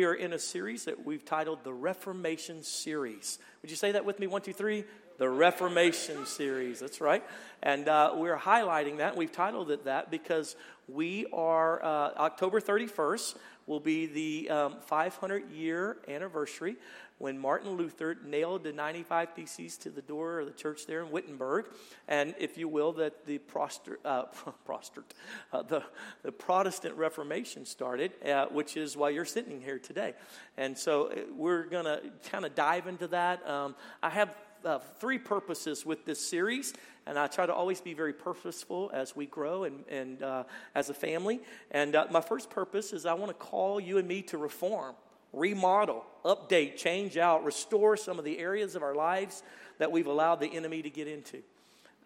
[0.00, 3.38] we are in a series that we've titled the Reformation Series.
[3.60, 4.26] Would you say that with me?
[4.26, 4.84] One, two, three.
[5.18, 6.80] The Reformation Series.
[6.80, 7.22] That's right.
[7.62, 9.14] And uh, we're highlighting that.
[9.14, 10.56] We've titled it that because
[10.88, 13.36] we are, uh, October 31st
[13.66, 16.76] will be the um, 500 year anniversary
[17.20, 21.10] when Martin Luther nailed the 95 Theses to the door of the church there in
[21.10, 21.66] Wittenberg,
[22.08, 24.24] and if you will, that the Proster, uh,
[25.52, 25.84] uh, the,
[26.22, 30.14] the Protestant Reformation started, uh, which is why you're sitting here today.
[30.56, 33.46] And so uh, we're going to kind of dive into that.
[33.46, 36.72] Um, I have uh, three purposes with this series,
[37.06, 40.44] and I try to always be very purposeful as we grow and, and uh,
[40.74, 41.40] as a family.
[41.70, 44.94] And uh, my first purpose is I want to call you and me to reform
[45.32, 49.42] remodel, update, change out, restore some of the areas of our lives
[49.78, 51.38] that we've allowed the enemy to get into.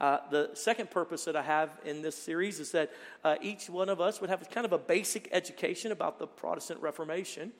[0.00, 2.90] Uh, the second purpose that I have in this series is that
[3.22, 6.80] uh, each one of us would have kind of a basic education about the Protestant
[6.80, 7.52] Reformation.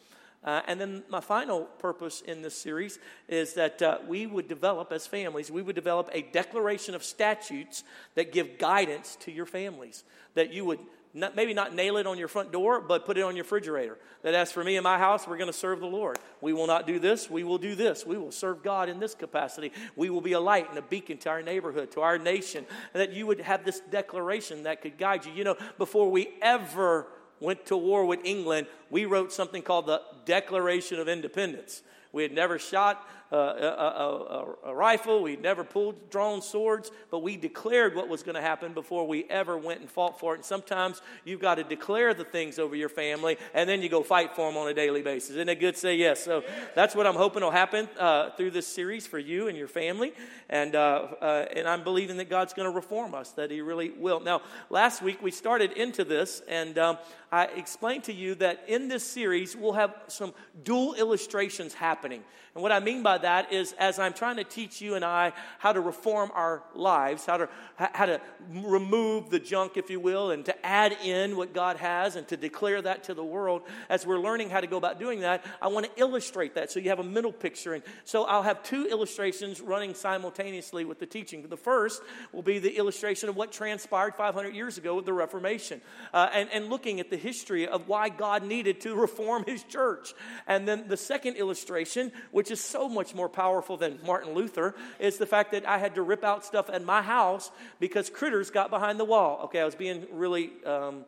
[0.43, 4.93] Uh, and then my final purpose in this series is that uh, we would develop,
[4.93, 7.83] as families, we would develop a declaration of statutes
[8.15, 10.05] that give guidance to your families.
[10.35, 10.81] That you would
[11.15, 13.97] not, maybe not nail it on your front door, but put it on your refrigerator.
[14.23, 16.19] That as for me and my house, we're going to serve the Lord.
[16.41, 18.05] We will not do this, we will do this.
[18.05, 19.71] We will serve God in this capacity.
[19.95, 22.67] We will be a light and a beacon to our neighborhood, to our nation.
[22.93, 25.33] And that you would have this declaration that could guide you.
[25.33, 27.07] You know, before we ever
[27.39, 31.83] went to war with England, we wrote something called the Declaration of Independence.
[32.13, 35.23] We had never shot a, a, a, rifle.
[35.23, 39.25] We never pulled drawn swords, but we declared what was going to happen before we
[39.25, 40.39] ever went and fought for it.
[40.39, 44.03] And sometimes you've got to declare the things over your family, and then you go
[44.03, 45.31] fight for them on a daily basis.
[45.31, 45.77] Isn't it good?
[45.77, 46.23] Say yes.
[46.23, 46.43] So
[46.75, 50.13] that's what I'm hoping will happen uh, through this series for you and your family.
[50.49, 53.91] And, uh, uh, and I'm believing that God's going to reform us, that He really
[53.91, 54.21] will.
[54.21, 56.99] Now, last week we started into this, and um,
[57.31, 62.23] I explained to you that in this series we'll have some dual illustrations happening.
[62.55, 65.33] And what I mean by that is, as I'm trying to teach you and I
[65.59, 70.31] how to reform our lives, how to, how to remove the junk, if you will,
[70.31, 74.07] and to add in what God has and to declare that to the world, as
[74.07, 76.91] we're learning how to go about doing that, I want to illustrate that so you
[76.91, 77.75] have a mental picture.
[77.75, 81.45] And so I'll have two illustrations running simultaneously with the teaching.
[81.49, 82.03] The first
[82.33, 85.81] will be the illustration of what transpired 500 years ago with the Reformation
[86.13, 90.15] uh, and, and looking at the history of why God needed to reform his church.
[90.47, 94.75] And then the second illustration, which which is so much more powerful than Martin Luther,
[94.99, 97.51] is the fact that I had to rip out stuff in my house
[97.81, 99.41] because critters got behind the wall.
[99.45, 100.51] Okay, I was being really.
[100.67, 101.07] Um,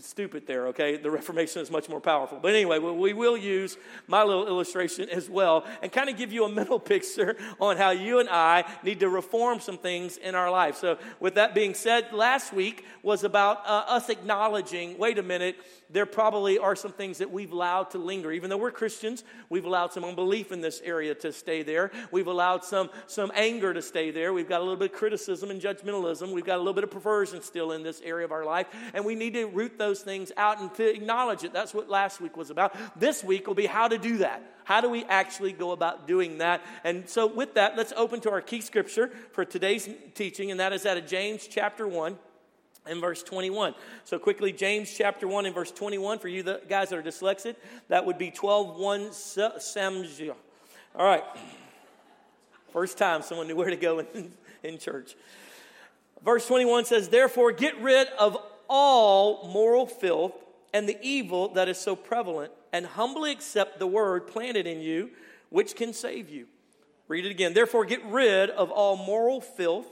[0.00, 0.96] stupid there, okay?
[0.96, 2.38] The Reformation is much more powerful.
[2.40, 3.76] But anyway, we will use
[4.06, 7.90] my little illustration as well and kind of give you a mental picture on how
[7.90, 10.76] you and I need to reform some things in our life.
[10.76, 15.56] So, with that being said, last week was about uh, us acknowledging wait a minute,
[15.90, 18.32] there probably are some things that we've allowed to linger.
[18.32, 21.92] Even though we're Christians, we've allowed some unbelief in this area to stay there.
[22.10, 24.32] We've allowed some, some anger to stay there.
[24.32, 26.32] We've got a little bit of criticism and judgmentalism.
[26.32, 28.66] We've got a little bit of perversion still in this area of our life.
[28.92, 31.52] And we need to root those things out and to acknowledge it.
[31.52, 32.76] That's what last week was about.
[32.98, 34.42] This week will be how to do that.
[34.64, 36.62] How do we actually go about doing that?
[36.84, 40.72] And so, with that, let's open to our key scripture for today's teaching, and that
[40.72, 42.16] is out of James chapter 1
[42.86, 43.74] and verse 21.
[44.04, 47.56] So quickly, James chapter 1 and verse 21, for you the guys that are dyslexic,
[47.88, 50.34] that would be 12 1 Samjia.
[50.94, 51.24] All right.
[52.72, 54.32] First time someone knew where to go in,
[54.62, 55.14] in church.
[56.24, 58.38] Verse 21 says, Therefore, get rid of
[58.76, 60.32] all moral filth
[60.72, 65.10] and the evil that is so prevalent, and humbly accept the word planted in you,
[65.48, 66.48] which can save you.
[67.06, 67.54] Read it again.
[67.54, 69.86] Therefore, get rid of all moral filth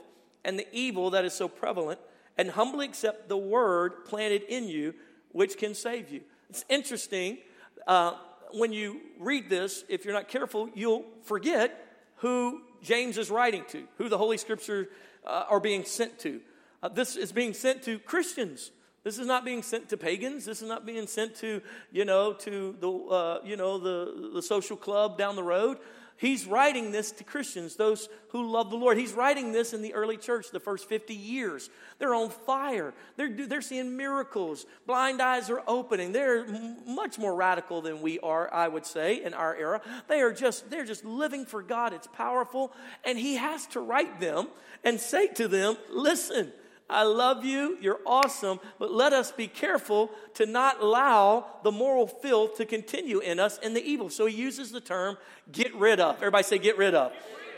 [0.45, 2.01] and the evil that is so prevalent
[2.37, 4.95] and humbly accept the word planted in you,
[5.31, 6.23] which can save you.
[6.51, 7.39] It's interesting.
[7.87, 8.15] Uh,
[8.51, 13.87] when you read this, if you're not careful, you'll forget who James is writing to,
[13.99, 14.89] who the Holy Scriptures
[15.25, 16.41] uh, are being sent to.
[16.83, 18.73] Uh, this is being sent to Christians.
[19.05, 20.45] This is not being sent to pagans.
[20.45, 21.61] This is not being sent to,
[21.91, 25.79] you know, to the, uh, you know, the, the social club down the road.
[26.17, 28.97] He's writing this to Christians, those who love the Lord.
[28.97, 31.69] He's writing this in the early church, the first 50 years.
[31.99, 32.95] They're on fire.
[33.17, 34.65] They're, they're seeing miracles.
[34.87, 36.13] Blind eyes are opening.
[36.13, 36.47] They're
[36.87, 39.81] much more radical than we are, I would say, in our era.
[40.07, 41.93] They are just, they're just living for God.
[41.93, 42.73] It's powerful.
[43.05, 44.47] And he has to write them
[44.85, 46.53] and say to them, listen,
[46.93, 52.07] I love you, you're awesome, but let us be careful to not allow the moral
[52.07, 54.11] filth to continue in us and the evil.
[54.11, 55.17] So he uses the term
[55.51, 56.17] get rid of.
[56.17, 57.13] Everybody say get rid of.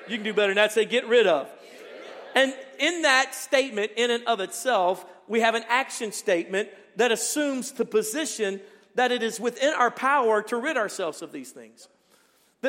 [0.09, 1.49] You can do better than that, say get rid of.
[2.35, 7.73] And in that statement, in and of itself, we have an action statement that assumes
[7.73, 8.61] the position
[8.95, 11.89] that it is within our power to rid ourselves of these things.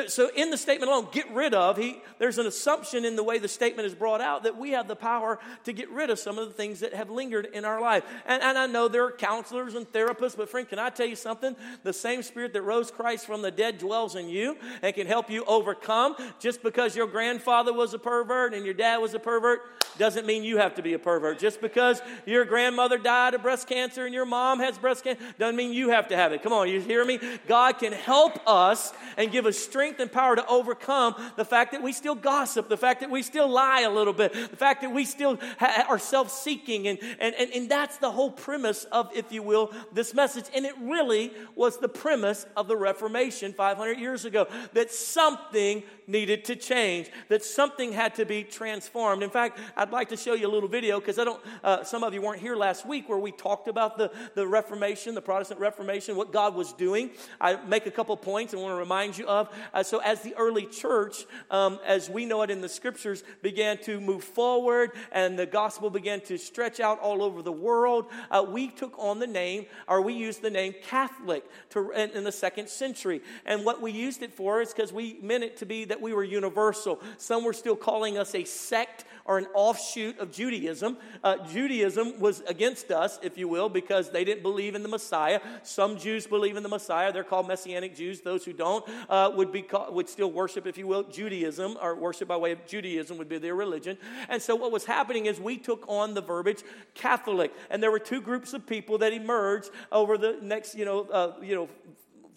[0.08, 3.38] So, in the statement alone, get rid of, he, there's an assumption in the way
[3.38, 6.38] the statement is brought out that we have the power to get rid of some
[6.38, 8.04] of the things that have lingered in our life.
[8.26, 11.16] And, and I know there are counselors and therapists, but friend, can I tell you
[11.16, 11.56] something?
[11.82, 15.30] The same spirit that rose Christ from the dead dwells in you and can help
[15.30, 16.16] you overcome.
[16.40, 19.62] Just because your grandfather was a pervert and your dad was a pervert
[19.98, 21.38] doesn't mean you have to be a pervert.
[21.38, 25.56] Just because your grandmother died of breast cancer and your mom has breast cancer doesn't
[25.56, 26.42] mean you have to have it.
[26.42, 27.18] Come on, you hear me?
[27.48, 31.70] God can help us and give us strength strength and power to overcome the fact
[31.70, 34.82] that we still gossip, the fact that we still lie a little bit, the fact
[34.82, 36.88] that we still ha- are self seeking.
[36.88, 40.46] And, and, and, and that's the whole premise of, if you will, this message.
[40.56, 46.44] And it really was the premise of the Reformation 500 years ago that something needed
[46.46, 49.22] to change, that something had to be transformed.
[49.22, 52.04] In fact, I'd like to show you a little video because I don't, uh, some
[52.04, 55.60] of you weren't here last week where we talked about the, the Reformation, the Protestant
[55.60, 57.10] Reformation, what God was doing.
[57.40, 59.48] I make a couple points I want to remind you of.
[59.72, 63.78] Uh, so, as the early church, um, as we know it in the scriptures, began
[63.78, 68.44] to move forward and the gospel began to stretch out all over the world, uh,
[68.46, 72.32] we took on the name, or we used the name Catholic to, in, in the
[72.32, 73.20] second century.
[73.44, 76.12] And what we used it for is because we meant it to be that we
[76.12, 77.00] were universal.
[77.18, 80.96] Some were still calling us a sect or an offshoot of Judaism.
[81.22, 85.40] Uh, Judaism was against us, if you will, because they didn't believe in the Messiah.
[85.62, 87.12] Some Jews believe in the Messiah.
[87.12, 88.20] They're called Messianic Jews.
[88.20, 91.94] Those who don't uh, would be call, would still worship, if you will, Judaism or
[91.94, 93.98] worship by way of Judaism would be their religion.
[94.28, 96.62] And so what was happening is we took on the verbiage
[96.94, 101.02] Catholic, and there were two groups of people that emerged over the next, you know,
[101.10, 101.68] uh, you know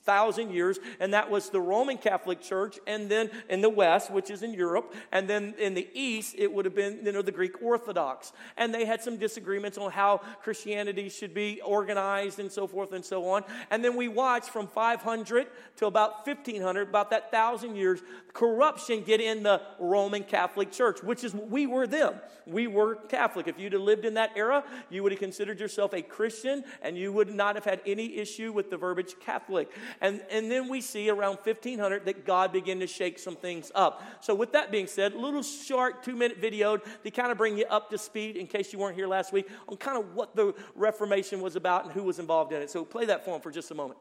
[0.10, 4.32] thousand years, and that was the Roman Catholic Church, and then in the West, which
[4.32, 7.32] is in Europe, and then in the East, it would have been you know the
[7.32, 12.66] Greek Orthodox, and they had some disagreements on how Christianity should be organized and so
[12.66, 13.44] forth and so on.
[13.70, 15.46] And then we watched from 500
[15.78, 18.00] to about 1500, about that thousand years,
[18.34, 22.16] corruption get in the Roman Catholic Church, which is we were them.
[22.48, 23.48] We were Catholic.
[23.48, 26.98] If you'd have lived in that era, you would have considered yourself a Christian, and
[26.98, 29.72] you would not have had any issue with the verbiage Catholic.
[30.02, 34.02] And, and then we see around 1500 that God began to shake some things up.
[34.22, 37.58] So, with that being said, a little short two minute video to kind of bring
[37.58, 40.36] you up to speed in case you weren't here last week on kind of what
[40.36, 42.70] the Reformation was about and who was involved in it.
[42.70, 44.00] So, play that for them for just a moment.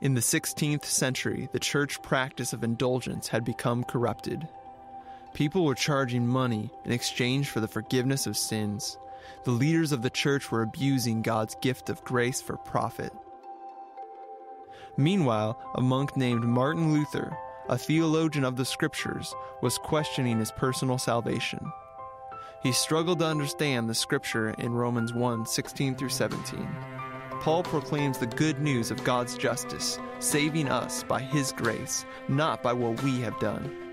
[0.00, 4.46] In the 16th century, the church practice of indulgence had become corrupted.
[5.34, 8.96] People were charging money in exchange for the forgiveness of sins
[9.44, 13.12] the leaders of the church were abusing God's gift of grace for profit.
[14.96, 17.36] Meanwhile, a monk named Martin Luther,
[17.68, 21.60] a theologian of the scriptures, was questioning his personal salvation.
[22.62, 26.68] He struggled to understand the scripture in Romans 1 16 through 17.
[27.40, 32.72] Paul proclaims the good news of God's justice, saving us by his grace, not by
[32.72, 33.87] what we have done.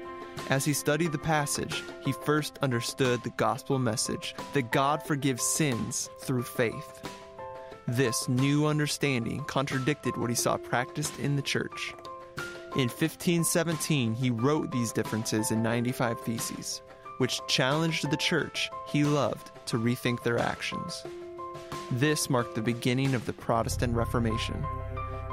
[0.50, 6.10] As he studied the passage, he first understood the gospel message that God forgives sins
[6.20, 7.02] through faith.
[7.88, 11.94] This new understanding contradicted what he saw practiced in the church.
[12.76, 16.82] In 1517, he wrote these differences in 95 Theses,
[17.20, 21.04] which challenged the church he loved to rethink their actions.
[21.92, 24.66] This marked the beginning of the Protestant Reformation.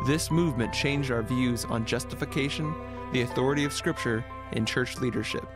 [0.07, 2.75] This movement changed our views on justification,
[3.13, 5.47] the authority of Scripture, in church leadership.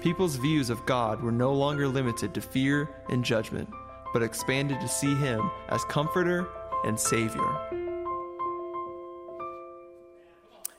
[0.00, 3.68] People's views of God were no longer limited to fear and judgment,
[4.12, 6.46] but expanded to see Him as comforter
[6.84, 7.80] and Savior.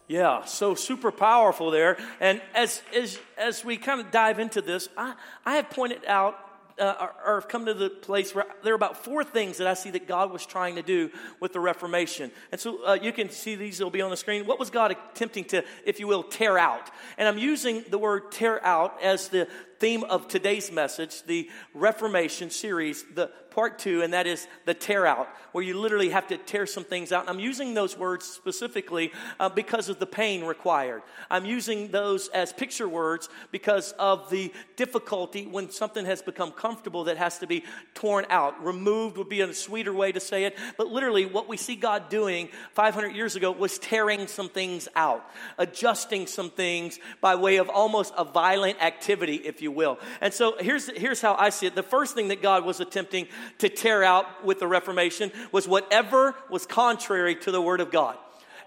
[0.07, 1.98] Yeah, so super powerful there.
[2.19, 6.39] And as, as, as we kind of dive into this, I, I have pointed out
[6.79, 9.74] uh, or, have come to the place where there are about four things that I
[9.74, 12.32] see that God was trying to do with the Reformation.
[12.51, 14.46] And so uh, you can see these, will be on the screen.
[14.46, 16.89] What was God attempting to, if you will, tear out?
[17.17, 19.48] And I'm using the word tear out as the
[19.79, 25.05] theme of today's message, the Reformation series, the part two, and that is the tear
[25.05, 27.22] out, where you literally have to tear some things out.
[27.22, 31.03] And I'm using those words specifically uh, because of the pain required.
[31.32, 37.05] I'm using those as picture words because of the difficulty when something has become comfortable
[37.05, 37.63] that has to be
[37.94, 38.62] torn out.
[38.62, 42.10] Removed would be a sweeter way to say it, but literally, what we see God
[42.10, 45.25] doing 500 years ago was tearing some things out,
[45.58, 50.00] adjusting some things by way of almost a violent activity, if you will.
[50.22, 51.75] And so here's, here's how I see it.
[51.75, 53.27] The first thing that God was attempting
[53.60, 58.17] to tear out with the Reformation was whatever was contrary to the Word of God.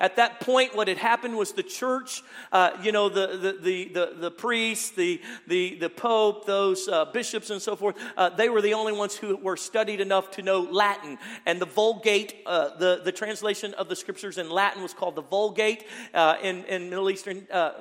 [0.00, 3.88] At that point, what had happened was the church, uh, you know, the, the, the,
[3.88, 8.48] the, the priests, the, the, the pope, those uh, bishops and so forth, uh, they
[8.48, 11.18] were the only ones who were studied enough to know Latin.
[11.46, 15.22] And the Vulgate, uh, the, the translation of the scriptures in Latin was called the
[15.22, 17.72] Vulgate uh, in, in Middle Eastern, uh,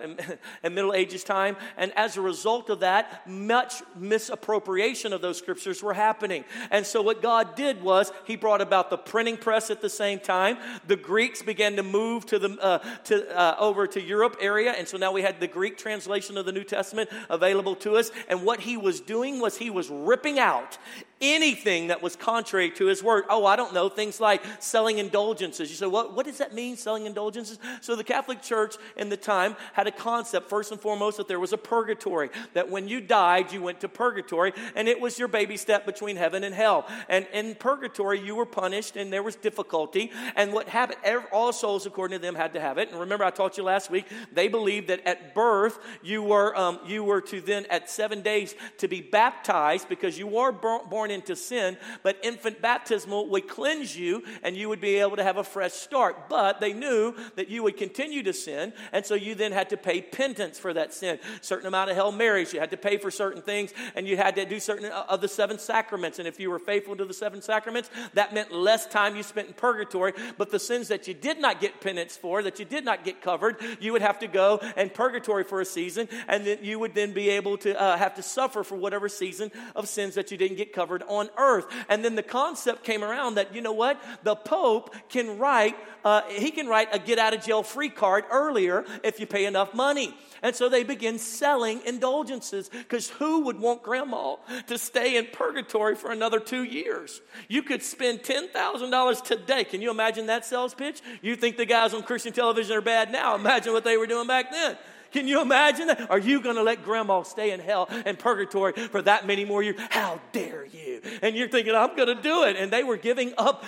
[0.63, 1.55] in Middle Ages time.
[1.77, 6.45] And as a result of that, much misappropriation of those scriptures were happening.
[6.71, 10.19] And so what God did was he brought about the printing press at the same
[10.19, 10.57] time.
[10.87, 14.71] The Greeks began to move to the, uh, to, uh, over to Europe area.
[14.71, 18.11] And so now we had the Greek translation of the New Testament available to us.
[18.29, 20.77] And what he was doing was he was ripping out
[21.21, 23.25] anything that was contrary to his word.
[23.29, 25.69] Oh, I don't know, things like selling indulgences.
[25.69, 27.59] You say, what, what does that mean, selling indulgences?
[27.81, 31.39] So the Catholic Church in the time had a concept, first and foremost, that there
[31.39, 35.27] was a purgatory, that when you died, you went to purgatory, and it was your
[35.27, 36.87] baby step between heaven and hell.
[37.09, 40.11] And in purgatory, you were punished, and there was difficulty.
[40.35, 40.99] And what happened,
[41.31, 42.89] all souls, according to them, had to have it.
[42.91, 46.79] And remember, I taught you last week, they believed that at birth, you were, um,
[46.85, 51.11] you were to then, at seven days, to be baptized because you were born born
[51.11, 55.37] into sin, but infant baptismal would cleanse you and you would be able to have
[55.37, 56.29] a fresh start.
[56.29, 59.77] But they knew that you would continue to sin, and so you then had to
[59.77, 61.19] pay penance for that sin.
[61.41, 64.35] Certain amount of Hail Marys, you had to pay for certain things, and you had
[64.35, 66.19] to do certain of the seven sacraments.
[66.19, 69.47] And if you were faithful to the seven sacraments, that meant less time you spent
[69.47, 70.13] in purgatory.
[70.37, 73.21] But the sins that you did not get penance for, that you did not get
[73.21, 76.93] covered, you would have to go in purgatory for a season, and then you would
[76.93, 80.37] then be able to uh, have to suffer for whatever season of sins that you
[80.37, 81.65] didn't get covered on earth.
[81.89, 84.01] And then the concept came around that, you know what?
[84.23, 88.25] The Pope can write, uh, he can write a get out of jail free card
[88.31, 90.15] earlier if you pay enough money.
[90.41, 94.35] And so they begin selling indulgences because who would want grandma
[94.67, 97.21] to stay in purgatory for another two years?
[97.47, 99.63] You could spend $10,000 today.
[99.63, 101.01] Can you imagine that sales pitch?
[101.21, 103.35] You think the guys on Christian television are bad now.
[103.35, 104.77] Imagine what they were doing back then.
[105.11, 106.09] Can you imagine that?
[106.09, 109.63] Are you going to let grandma stay in hell and purgatory for that many more
[109.63, 109.75] years?
[109.89, 111.01] How dare you?
[111.21, 112.55] And you're thinking, I'm going to do it.
[112.55, 113.65] And they were giving up.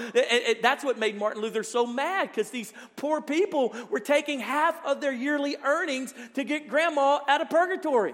[0.62, 5.02] That's what made Martin Luther so mad because these poor people were taking half of
[5.02, 8.14] their yearly earnings to get grandma out of purgatory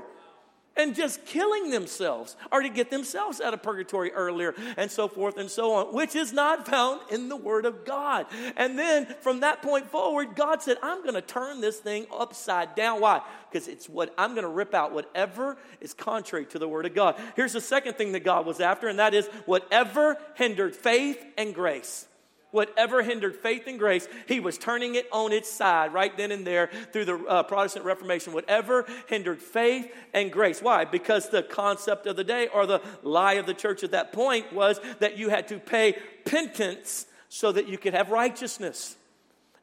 [0.78, 5.38] and just killing themselves or to get themselves out of purgatory earlier and so forth
[5.38, 8.26] and so on, which is not found in the Word of God.
[8.58, 12.76] And then from that point forward, God said, I'm going to turn this thing upside
[12.76, 13.02] down.
[13.02, 13.22] Why?
[13.50, 16.94] Because it's what I'm going to rip out whatever is contrary to the Word of
[16.94, 17.20] God.
[17.36, 21.54] Here's the second thing that God was after, and that is whatever hindered faith and
[21.54, 22.08] grace
[22.56, 26.48] whatever hindered faith and grace, he was turning it on its side right then and
[26.48, 28.34] there through the uh, Protestant Reformation.
[28.34, 30.62] Whatever hindered faith and grace.
[30.62, 30.86] Why?
[30.86, 34.52] Because the concept of the day or the lie of the church at that point
[34.52, 38.96] was that you had to pay penance so that you could have righteousness.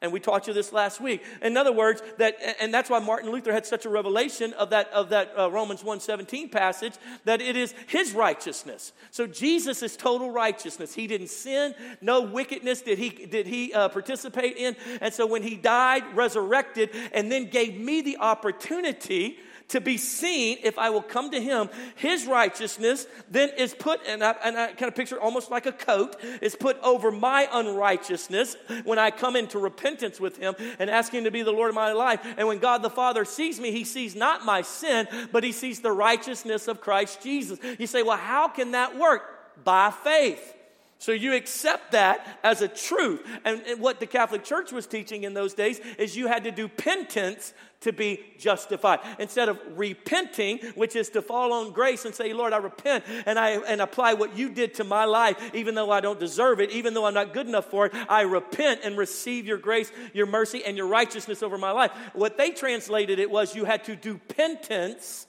[0.03, 1.23] And we taught you this last week.
[1.41, 4.89] In other words, that, and that's why Martin Luther had such a revelation of that,
[4.91, 6.93] of that uh, Romans 1.17 passage,
[7.23, 8.91] that it is his righteousness.
[9.11, 10.93] So Jesus is total righteousness.
[10.93, 11.73] He didn't sin.
[12.01, 14.75] No wickedness did he, did he uh, participate in.
[14.99, 20.57] And so when he died, resurrected, and then gave me the opportunity to be seen
[20.63, 21.69] if I will come to him.
[21.95, 25.71] His righteousness then is put, and I, and I kind of picture almost like a
[25.71, 31.11] coat, is put over my unrighteousness when I come into repentance with him and ask
[31.13, 32.19] him to be the Lord of my life.
[32.37, 35.79] And when God the Father sees me, he sees not my sin, but he sees
[35.79, 37.59] the righteousness of Christ Jesus.
[37.79, 39.21] You say, well, how can that work?
[39.63, 40.55] By faith.
[41.03, 43.27] So you accept that as a truth.
[43.43, 46.69] And, what the Catholic Church was teaching in those days is you had to do
[46.69, 49.01] penance to be justified.
[49.19, 53.37] Instead of repenting, which is to fall on grace and say, Lord, I repent and
[53.37, 56.69] I and apply what you did to my life, even though I don't deserve it,
[56.69, 60.25] even though I'm not good enough for it, I repent and receive your grace, your
[60.25, 61.91] mercy, and your righteousness over my life.
[62.13, 65.27] What they translated it was you had to do penance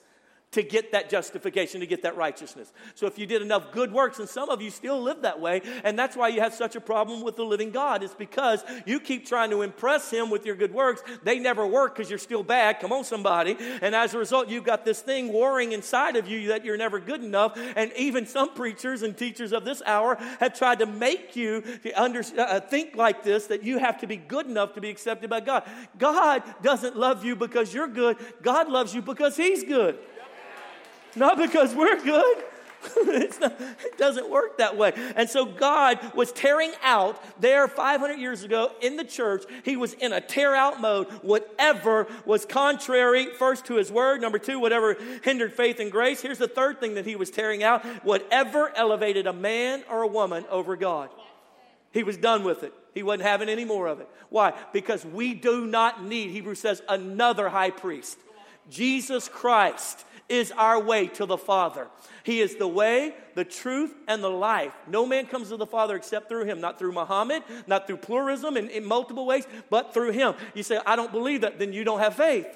[0.55, 2.71] to get that justification, to get that righteousness.
[2.95, 5.61] So if you did enough good works, and some of you still live that way,
[5.83, 9.01] and that's why you have such a problem with the living God, it's because you
[9.01, 11.03] keep trying to impress Him with your good works.
[11.23, 12.79] They never work because you're still bad.
[12.79, 13.57] Come on, somebody.
[13.81, 17.01] And as a result, you've got this thing warring inside of you that you're never
[17.01, 17.59] good enough.
[17.75, 21.63] And even some preachers and teachers of this hour have tried to make you
[21.97, 25.29] under, uh, think like this that you have to be good enough to be accepted
[25.29, 25.63] by God.
[25.97, 29.99] God doesn't love you because you're good, God loves you because He's good
[31.15, 32.43] not because we're good.
[33.41, 34.93] not, it doesn't work that way.
[35.15, 39.43] And so God was tearing out there 500 years ago in the church.
[39.63, 41.07] He was in a tear out mode.
[41.21, 44.21] Whatever was contrary, first to his word.
[44.21, 46.21] Number two, whatever hindered faith and grace.
[46.21, 50.07] Here's the third thing that he was tearing out whatever elevated a man or a
[50.07, 51.09] woman over God.
[51.91, 52.73] He was done with it.
[52.93, 54.09] He wasn't having any more of it.
[54.29, 54.53] Why?
[54.73, 58.17] Because we do not need, Hebrews says, another high priest.
[58.69, 61.87] Jesus Christ is our way to the Father.
[62.23, 64.73] He is the way, the truth, and the life.
[64.87, 68.57] No man comes to the Father except through him, not through Muhammad, not through pluralism
[68.57, 70.33] in, in multiple ways, but through him.
[70.55, 72.47] You say, I don't believe that, then you don't have faith.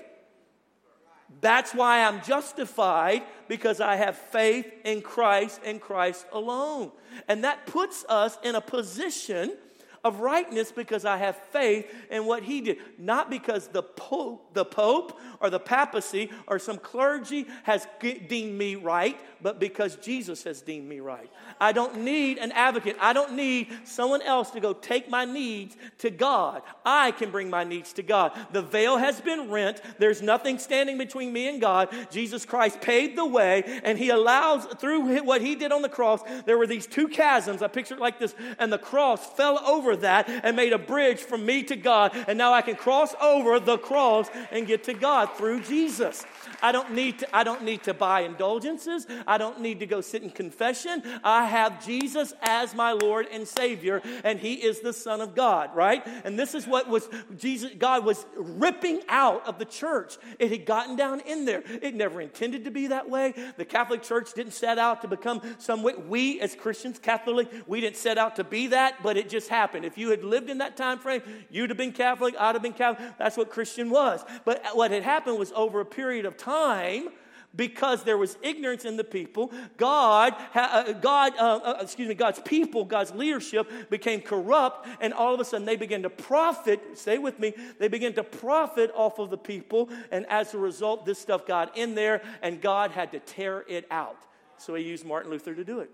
[1.41, 6.91] That's why I'm justified because I have faith in Christ and Christ alone.
[7.27, 9.55] And that puts us in a position
[10.03, 12.77] of rightness because I have faith in what he did.
[12.97, 18.75] Not because the Pope, the Pope or the papacy or some clergy has deemed me
[18.75, 21.29] right, but because Jesus has deemed me right.
[21.59, 22.97] I don't need an advocate.
[22.99, 26.61] I don't need someone else to go take my needs to God.
[26.85, 28.37] I can bring my needs to God.
[28.51, 29.81] The veil has been rent.
[29.97, 31.89] There's nothing standing between me and God.
[32.11, 36.21] Jesus Christ paid the way, and He allows, through what He did on the cross,
[36.45, 37.61] there were these two chasms.
[37.61, 41.19] I picture it like this, and the cross fell over that and made a bridge
[41.19, 42.11] from me to God.
[42.27, 46.25] And now I can cross over the cross and get to God through Jesus.
[46.61, 49.07] I don't need to, I don't need to buy indulgences.
[49.27, 51.03] I don't need to go sit in confession.
[51.23, 55.75] I have Jesus as my Lord and Savior, and He is the Son of God,
[55.75, 56.05] right?
[56.23, 60.17] And this is what was Jesus, God was ripping out of the church.
[60.37, 61.63] It had gotten down in there.
[61.65, 63.33] It never intended to be that way.
[63.57, 65.93] The Catholic Church didn't set out to become some way.
[65.95, 69.85] We as Christians, Catholic, we didn't set out to be that, but it just happened.
[69.85, 72.73] If you had lived in that time frame, you'd have been Catholic, I'd have been
[72.73, 73.17] Catholic.
[73.17, 74.23] That's what Christian was.
[74.45, 77.09] But what had happened was over a period of time,
[77.55, 82.39] because there was ignorance in the people god uh, god uh, uh, excuse me god's
[82.41, 87.17] people god's leadership became corrupt and all of a sudden they began to profit stay
[87.17, 91.17] with me they began to profit off of the people and as a result this
[91.17, 94.17] stuff got in there and god had to tear it out
[94.57, 95.89] so he used martin luther to do it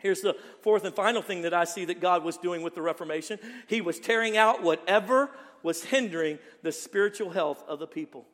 [0.00, 2.82] Here's the fourth and final thing that I see that God was doing with the
[2.82, 3.40] Reformation.
[3.66, 5.28] He was tearing out whatever
[5.64, 8.24] was hindering the spiritual health of the people.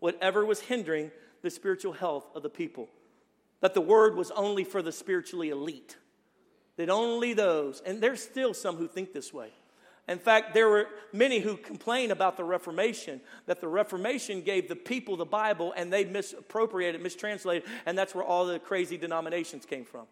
[0.00, 1.10] Whatever was hindering
[1.42, 2.88] the spiritual health of the people.
[3.60, 5.96] That the word was only for the spiritually elite.
[6.76, 9.50] That only those, and there's still some who think this way.
[10.08, 14.76] In fact, there were many who complain about the Reformation, that the Reformation gave the
[14.76, 19.84] people the Bible and they misappropriated, mistranslated, and that's where all the crazy denominations came
[19.84, 20.06] from.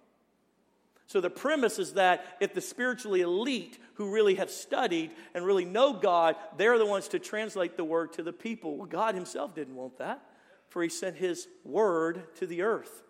[1.06, 5.64] So the premise is that if the spiritually elite who really have studied and really
[5.64, 8.76] know God, they're the ones to translate the word to the people.
[8.76, 10.22] Well, God Himself didn't want that,
[10.68, 13.02] for He sent His word to the earth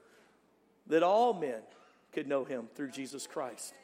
[0.87, 1.63] that all men
[2.13, 3.75] could know Him through Jesus Christ.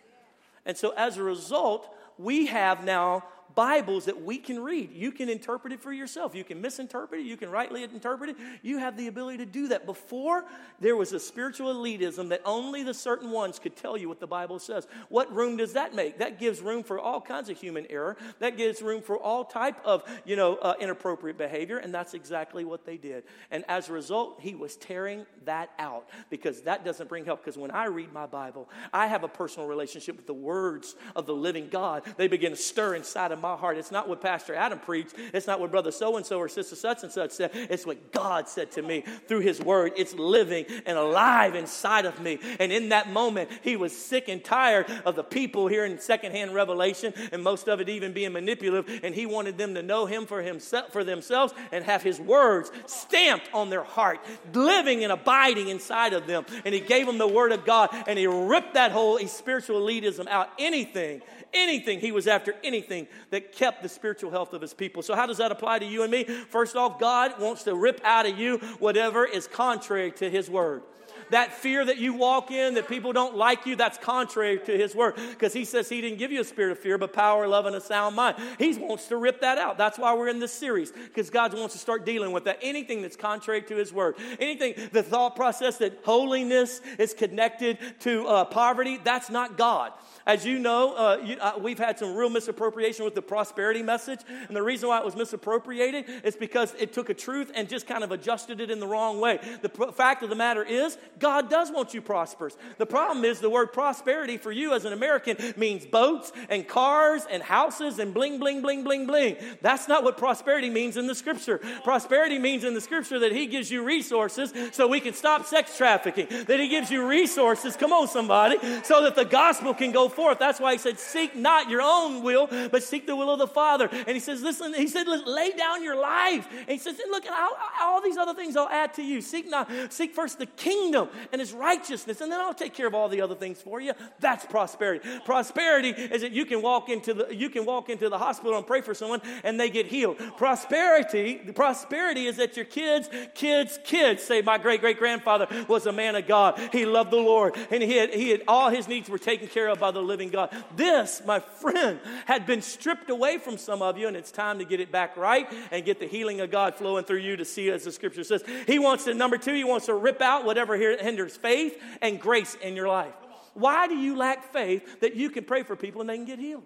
[0.67, 4.93] And so as a result, we have now Bibles that we can read.
[4.93, 6.35] You can interpret it for yourself.
[6.35, 7.27] You can misinterpret it.
[7.27, 8.37] You can rightly interpret it.
[8.63, 9.87] You have the ability to do that.
[9.87, 10.45] Before,
[10.81, 14.27] there was a spiritual elitism that only the certain ones could tell you what the
[14.27, 14.87] Bible says.
[15.09, 16.19] What room does that make?
[16.19, 18.17] That gives room for all kinds of human error.
[18.39, 21.79] That gives room for all type of, you know, uh, inappropriate behavior.
[21.79, 23.25] And that's exactly what they did.
[23.51, 27.45] And as a result, he was tearing that out because that doesn't bring help.
[27.45, 31.27] Because when I read my Bible, I have a personal relationship with the words of
[31.27, 32.03] the living God.
[32.17, 33.79] They begin to stir inside of my heart.
[33.79, 35.15] It's not what Pastor Adam preached.
[35.33, 37.51] It's not what Brother so and so or Sister such and such said.
[37.55, 39.93] It's what God said to me through His Word.
[39.97, 42.39] It's living and alive inside of me.
[42.59, 46.55] And in that moment, He was sick and tired of the people hearing in secondhand
[46.55, 49.01] revelation and most of it even being manipulative.
[49.03, 52.71] And He wanted them to know Him for Himself for themselves and have His words
[52.87, 54.21] stamped on their heart,
[54.53, 56.45] living and abiding inside of them.
[56.65, 60.27] And He gave them the Word of God and He ripped that whole spiritual elitism
[60.29, 60.51] out.
[60.59, 62.01] Anything anything.
[62.01, 65.03] He was after anything that kept the spiritual health of his people.
[65.03, 66.25] So, how does that apply to you and me?
[66.25, 70.83] First off, God wants to rip out of you whatever is contrary to his word
[71.31, 74.95] that fear that you walk in, that people don't like you, that's contrary to his
[74.95, 75.15] word.
[75.31, 77.75] Because he says he didn't give you a spirit of fear, but power, love, and
[77.75, 78.37] a sound mind.
[78.59, 79.79] He wants to rip that out.
[79.79, 82.59] That's why we're in this series, because God wants to start dealing with that.
[82.63, 88.27] Anything that's contrary to his word, anything, the thought process that holiness is connected to
[88.27, 89.93] uh, poverty, that's not God.
[90.27, 94.21] As you know, uh, you, uh, we've had some real misappropriation with the prosperity message.
[94.49, 97.87] And the reason why it was misappropriated is because it took a truth and just
[97.87, 99.41] kind of adjusted it in the wrong way.
[99.63, 102.57] The fact of the matter is, God does want you prosperous.
[102.79, 107.23] The problem is, the word prosperity for you as an American means boats and cars
[107.31, 109.37] and houses and bling, bling, bling, bling, bling.
[109.63, 111.59] That's not what prosperity means in the scripture.
[111.85, 115.77] Prosperity means in the scripture that He gives you resources so we can stop sex
[115.77, 120.10] trafficking, that He gives you resources, come on, somebody, so that the gospel can go
[120.11, 120.39] forth.
[120.39, 123.47] That's why he said, Seek not your own will, but seek the will of the
[123.47, 123.89] Father.
[123.91, 126.47] And he says, Listen, he said, lay down your life.
[126.53, 129.21] And he says, Look, all, all these other things I'll add to you.
[129.21, 132.95] Seek not, seek first the kingdom and his righteousness, and then I'll take care of
[132.95, 133.93] all the other things for you.
[134.21, 135.09] That's prosperity.
[135.25, 138.67] Prosperity is that you can walk into the you can walk into the hospital and
[138.67, 140.19] pray for someone and they get healed.
[140.37, 145.93] Prosperity, prosperity is that your kids, kids, kids say, My great great grandfather was a
[145.93, 146.61] man of God.
[146.73, 149.69] He loved the Lord, and he had, he had all his needs were taken care
[149.69, 150.51] of by the living God.
[150.77, 154.65] This, my friend, had been stripped away from some of you, and it's time to
[154.65, 157.71] get it back right and get the healing of God flowing through you to see,
[157.71, 158.43] as the scripture says.
[158.67, 162.57] He wants to, number two, he wants to rip out whatever hinders faith and grace
[162.63, 163.15] in your life.
[163.55, 166.39] Why do you lack faith that you can pray for people and they can get
[166.39, 166.65] healed?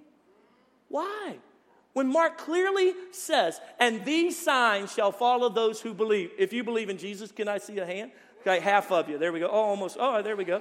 [0.89, 1.37] Why?
[1.95, 6.31] When Mark clearly says, and these signs shall follow those who believe.
[6.39, 8.11] If you believe in Jesus, can I see a hand?
[8.41, 9.17] Okay, half of you.
[9.17, 9.47] There we go.
[9.47, 9.97] Oh, almost.
[9.99, 10.61] Oh, there we go.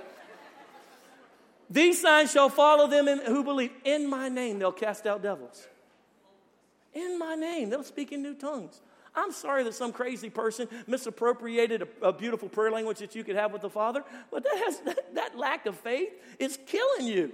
[1.69, 3.71] These signs shall follow them in, who believe.
[3.83, 5.67] In my name, they'll cast out devils.
[6.93, 8.81] In my name, they'll speak in new tongues.
[9.15, 13.35] I'm sorry that some crazy person misappropriated a, a, beautiful prayer language that you could
[13.35, 17.31] have with the Father, but that, has, that, that lack of faith is killing you.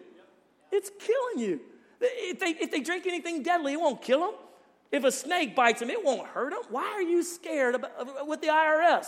[0.71, 1.61] It's killing you.
[2.01, 4.33] If they, if they drink anything deadly, it won't kill them.
[4.91, 6.61] If a snake bites them, it won't hurt them.
[6.69, 9.05] Why are you scared about, with the IRS?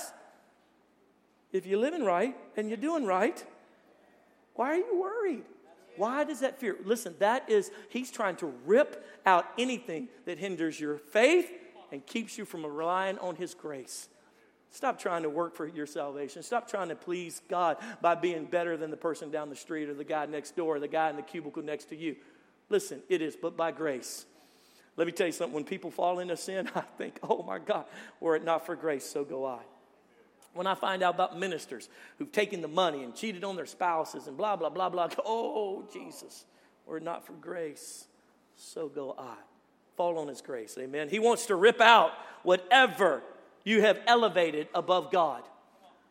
[1.51, 3.43] If you're living right and you're doing right,
[4.55, 5.43] why are you worried?
[5.97, 6.77] Why does that fear?
[6.85, 11.51] Listen, that is, he's trying to rip out anything that hinders your faith
[11.91, 14.07] and keeps you from relying on his grace.
[14.71, 16.43] Stop trying to work for your salvation.
[16.43, 19.93] Stop trying to please God by being better than the person down the street or
[19.93, 22.15] the guy next door or the guy in the cubicle next to you.
[22.69, 24.25] Listen, it is but by grace.
[24.95, 25.53] Let me tell you something.
[25.53, 27.85] When people fall into sin, I think, oh my God,
[28.21, 29.59] were it not for grace, so go I.
[30.53, 31.87] When I find out about ministers
[32.17, 35.85] who've taken the money and cheated on their spouses and blah, blah, blah, blah, oh,
[35.93, 36.45] Jesus,
[36.85, 38.07] were not for grace,
[38.55, 39.35] so go I.
[39.95, 41.09] Fall on His grace, amen.
[41.09, 42.11] He wants to rip out
[42.43, 43.21] whatever
[43.63, 45.43] you have elevated above God,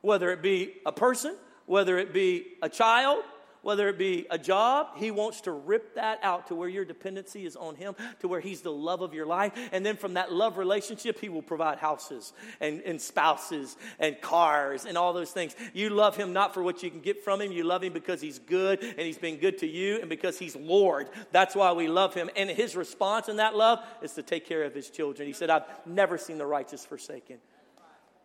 [0.00, 3.22] whether it be a person, whether it be a child,
[3.62, 7.44] whether it be a job, He wants to rip that out to where your dependency
[7.44, 9.52] is on Him, to where He's the love of your life.
[9.72, 14.84] And then from that love relationship, He will provide houses and, and spouses and cars
[14.84, 15.54] and all those things.
[15.72, 18.20] You love Him not for what you can get from Him, you love Him because
[18.20, 21.08] He's good and He's been good to you and because He's Lord.
[21.32, 22.30] That's why we love Him.
[22.36, 25.26] And His response in that love is to take care of His children.
[25.26, 27.38] He said, I've never seen the righteous forsaken,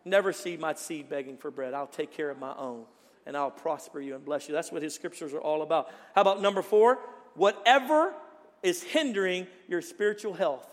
[0.04, 1.74] never see my seed begging for bread.
[1.74, 2.86] I'll take care of my own
[3.26, 4.54] and I'll prosper you and bless you.
[4.54, 5.90] That's what his scriptures are all about.
[6.14, 6.98] How about number four?
[7.34, 8.14] Whatever
[8.62, 10.66] is hindering your spiritual health,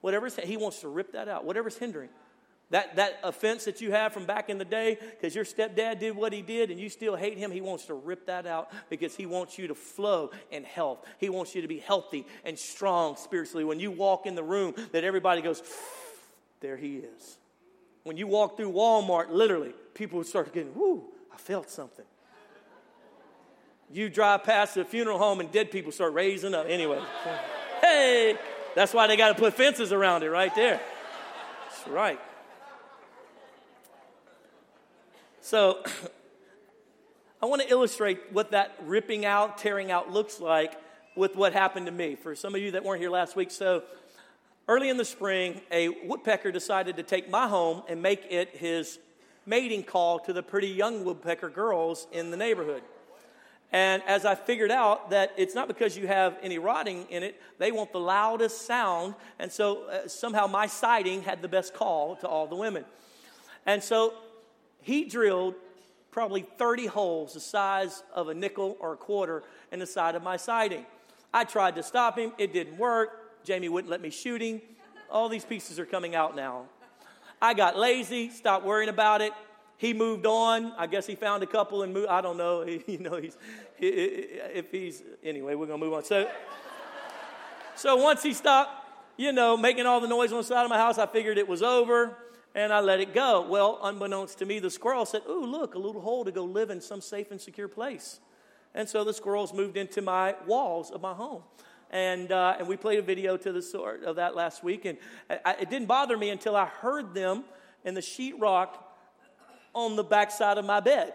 [0.00, 2.10] whatever he wants to rip that out, whatever's hindering.
[2.70, 6.14] That, that offense that you have from back in the day because your stepdad did
[6.14, 9.16] what he did and you still hate him, he wants to rip that out because
[9.16, 11.06] he wants you to flow in health.
[11.16, 13.64] He wants you to be healthy and strong spiritually.
[13.64, 15.62] When you walk in the room, that everybody goes,
[16.60, 17.38] there he is.
[18.04, 21.04] When you walk through Walmart, literally, people start getting, whoo,
[21.38, 22.04] I felt something.
[23.92, 26.66] You drive past the funeral home and dead people start raising up.
[26.68, 27.00] Anyway,
[27.80, 28.36] hey,
[28.74, 30.80] that's why they got to put fences around it right there.
[31.68, 32.20] That's right.
[35.40, 35.82] So,
[37.42, 40.74] I want to illustrate what that ripping out, tearing out looks like
[41.14, 42.16] with what happened to me.
[42.16, 43.84] For some of you that weren't here last week, so
[44.66, 48.98] early in the spring, a woodpecker decided to take my home and make it his
[49.48, 52.82] mating call to the pretty young woodpecker girls in the neighborhood.
[53.72, 57.40] And as I figured out that it's not because you have any rotting in it,
[57.58, 59.14] they want the loudest sound.
[59.38, 62.84] And so uh, somehow my siding had the best call to all the women.
[63.66, 64.14] And so
[64.80, 65.54] he drilled
[66.10, 70.22] probably 30 holes the size of a nickel or a quarter in the side of
[70.22, 70.86] my siding.
[71.32, 73.44] I tried to stop him, it didn't work.
[73.44, 74.62] Jamie wouldn't let me shoot him.
[75.10, 76.64] All these pieces are coming out now.
[77.40, 79.32] I got lazy, stopped worrying about it.
[79.76, 80.72] He moved on.
[80.76, 82.08] I guess he found a couple and moved.
[82.08, 82.62] I don't know.
[82.66, 83.36] He, you know, he's
[83.78, 85.54] if he's anyway.
[85.54, 86.04] We're gonna move on.
[86.04, 86.28] So,
[87.76, 88.72] so once he stopped,
[89.16, 91.46] you know, making all the noise on the side of my house, I figured it
[91.46, 92.16] was over
[92.54, 93.46] and I let it go.
[93.48, 96.70] Well, unbeknownst to me, the squirrel said, "Ooh, look, a little hole to go live
[96.70, 98.18] in some safe and secure place."
[98.74, 101.42] And so the squirrels moved into my walls of my home
[101.90, 104.98] and uh, and we played a video to the sort of that last week, and
[105.30, 107.44] I, it didn't bother me until I heard them
[107.84, 108.70] in the sheetrock
[109.74, 111.12] on the backside of my bed,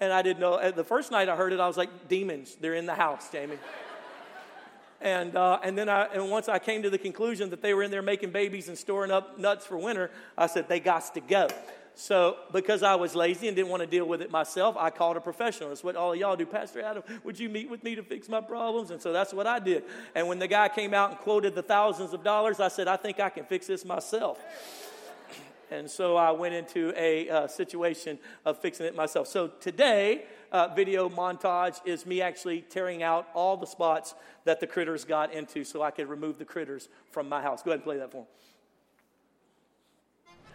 [0.00, 0.70] and I didn't know.
[0.70, 3.58] The first night I heard it, I was like, "Demons, they're in the house, Jamie."
[5.00, 7.82] and uh, and then I and once I came to the conclusion that they were
[7.82, 11.20] in there making babies and storing up nuts for winter, I said they got to
[11.20, 11.48] go.
[11.98, 15.16] So, because I was lazy and didn't want to deal with it myself, I called
[15.16, 15.70] a professional.
[15.70, 16.44] That's what all of y'all do.
[16.44, 18.90] Pastor Adam, would you meet with me to fix my problems?
[18.90, 19.82] And so that's what I did.
[20.14, 22.96] And when the guy came out and quoted the thousands of dollars, I said, I
[22.96, 24.38] think I can fix this myself.
[25.68, 29.26] And so I went into a uh, situation of fixing it myself.
[29.26, 34.66] So today, uh, video montage is me actually tearing out all the spots that the
[34.68, 37.64] critters got into so I could remove the critters from my house.
[37.64, 38.26] Go ahead and play that for them.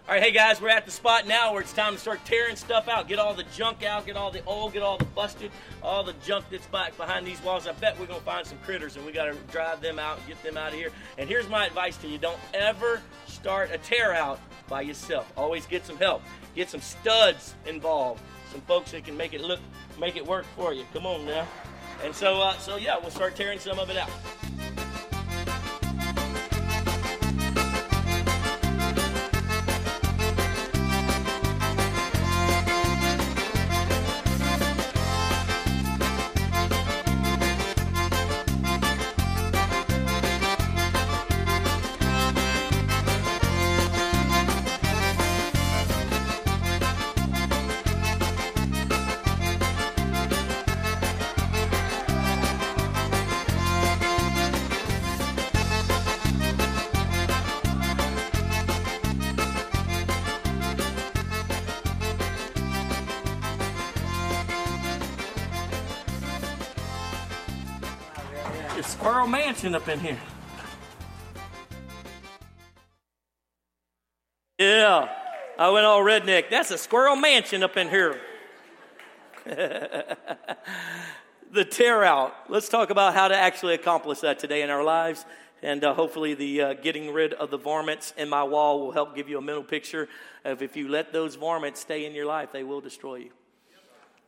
[0.07, 2.55] All right, hey guys, we're at the spot now where it's time to start tearing
[2.55, 3.07] stuff out.
[3.07, 5.51] Get all the junk out, get all the old, get all the busted,
[5.83, 7.67] all the junk that's back behind these walls.
[7.67, 10.57] I bet we're gonna find some critters and we gotta drive them out get them
[10.57, 10.89] out of here.
[11.19, 15.31] And here's my advice to you don't ever start a tear out by yourself.
[15.37, 16.23] Always get some help.
[16.55, 18.21] Get some studs involved.
[18.51, 19.59] Some folks that can make it look,
[19.99, 20.83] make it work for you.
[20.93, 21.47] Come on now.
[22.03, 24.09] And so, uh, so yeah, we'll start tearing some of it out.
[69.61, 70.17] Mansion up in here.
[74.57, 75.07] Yeah,
[75.59, 76.49] I went all redneck.
[76.49, 78.19] That's a Squirrel Mansion up in here.
[79.45, 80.15] the
[81.69, 82.33] tear out.
[82.49, 85.27] Let's talk about how to actually accomplish that today in our lives.
[85.61, 89.15] And uh, hopefully, the uh, getting rid of the varmints in my wall will help
[89.15, 90.09] give you a mental picture
[90.43, 93.31] of if you let those varmints stay in your life, they will destroy you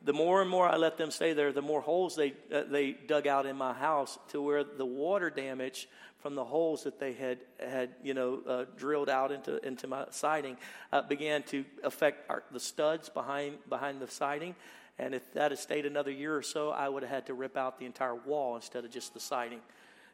[0.03, 2.91] the more and more I let them stay there, the more holes they, uh, they
[2.91, 5.87] dug out in my house to where the water damage
[6.19, 10.05] from the holes that they had, had you know, uh, drilled out into, into my
[10.09, 10.57] siding
[10.91, 14.55] uh, began to affect our, the studs behind, behind the siding.
[14.99, 17.57] And if that had stayed another year or so, I would have had to rip
[17.57, 19.59] out the entire wall instead of just the siding.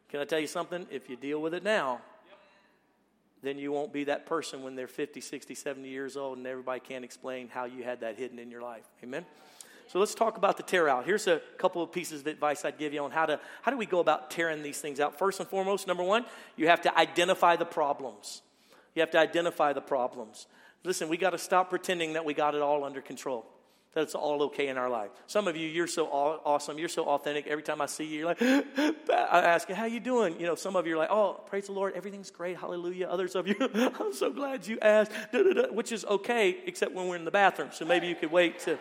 [0.10, 0.88] Can I tell you something?
[0.90, 2.02] If you deal with it now,
[3.42, 6.80] then you won't be that person when they're 50, 60, 70 years old and everybody
[6.80, 8.86] can't explain how you had that hidden in your life.
[9.04, 9.26] Amen?
[9.90, 11.06] So let's talk about the tear out.
[11.06, 13.78] Here's a couple of pieces of advice I'd give you on how to how do
[13.78, 15.18] we go about tearing these things out.
[15.18, 16.26] First and foremost, number one,
[16.56, 18.44] you have to identify the problems.
[18.94, 20.46] You have to identify the problems.
[20.84, 23.48] Listen, we got to stop pretending that we got it all under control.
[23.94, 25.10] That it's all okay in our life.
[25.26, 26.78] Some of you, you're so awesome.
[26.78, 27.48] You're so authentic.
[27.48, 28.42] Every time I see you, you're like,
[29.10, 30.40] I ask you, how you doing?
[30.40, 33.08] You know, some of you are like, oh, praise the Lord, everything's great, hallelujah.
[33.08, 33.56] Others of you,
[34.00, 35.12] I'm so glad you asked,
[35.72, 37.70] which is okay, except when we're in the bathroom.
[37.74, 38.78] So maybe you could wait to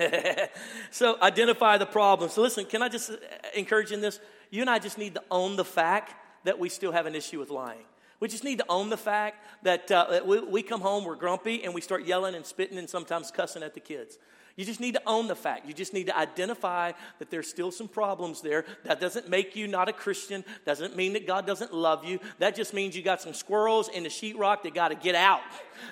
[0.90, 2.30] so identify the problem.
[2.30, 3.10] So listen, can I just
[3.54, 4.20] encourage in this?
[4.50, 7.38] You and I just need to own the fact that we still have an issue
[7.38, 7.84] with lying.
[8.20, 11.64] We just need to own the fact that uh, we, we come home, we're grumpy,
[11.64, 14.18] and we start yelling and spitting and sometimes cussing at the kids.
[14.56, 15.66] You just need to own the fact.
[15.66, 18.66] You just need to identify that there's still some problems there.
[18.84, 20.44] That doesn't make you not a Christian.
[20.66, 22.20] Doesn't mean that God doesn't love you.
[22.40, 25.40] That just means you got some squirrels in the sheetrock that got to get out.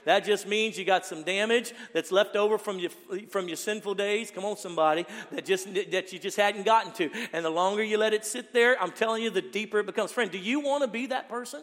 [0.04, 2.90] That just means you got some damage that's left over from your
[3.30, 4.30] from your sinful days.
[4.30, 7.10] Come on, somebody that just that you just hadn't gotten to.
[7.32, 10.12] And the longer you let it sit there, I'm telling you, the deeper it becomes.
[10.12, 11.62] Friend, do you want to be that person?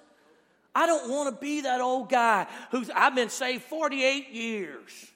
[0.75, 5.11] I don't want to be that old guy who's I've been saved 48 years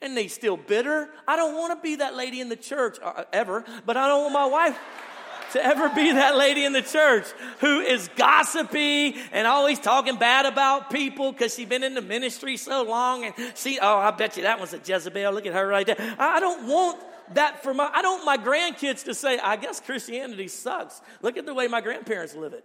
[0.00, 1.08] and they still bitter.
[1.28, 4.22] I don't want to be that lady in the church uh, ever, but I don't
[4.22, 4.78] want my wife
[5.52, 7.26] to ever be that lady in the church
[7.60, 12.56] who is gossipy and always talking bad about people because she's been in the ministry
[12.56, 15.32] so long and she, oh, I bet you that one's a Jezebel.
[15.32, 16.16] Look at her right there.
[16.18, 17.00] I don't want
[17.34, 21.00] that for my, I don't want my grandkids to say, I guess Christianity sucks.
[21.22, 22.64] Look at the way my grandparents live it.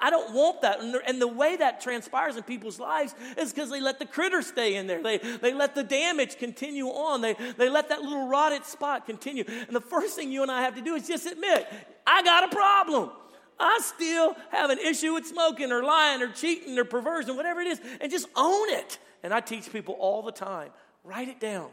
[0.00, 0.80] I don't want that.
[0.80, 4.76] And the way that transpires in people's lives is because they let the critter stay
[4.76, 5.02] in there.
[5.02, 7.22] They, they let the damage continue on.
[7.22, 9.44] They, they let that little rotted spot continue.
[9.48, 11.66] And the first thing you and I have to do is just admit,
[12.06, 13.10] I got a problem.
[13.58, 17.66] I still have an issue with smoking or lying or cheating or perversion, whatever it
[17.66, 18.98] is, and just own it.
[19.22, 20.70] And I teach people all the time
[21.04, 21.68] write it down.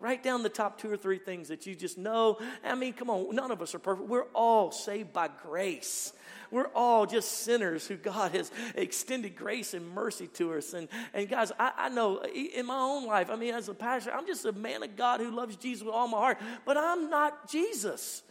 [0.00, 2.38] Write down the top two or three things that you just know.
[2.64, 4.08] I mean, come on, none of us are perfect.
[4.08, 6.12] We're all saved by grace.
[6.52, 10.74] We're all just sinners who God has extended grace and mercy to us.
[10.74, 14.12] And, and guys, I, I know in my own life, I mean, as a pastor,
[14.12, 17.08] I'm just a man of God who loves Jesus with all my heart, but I'm
[17.08, 18.22] not Jesus.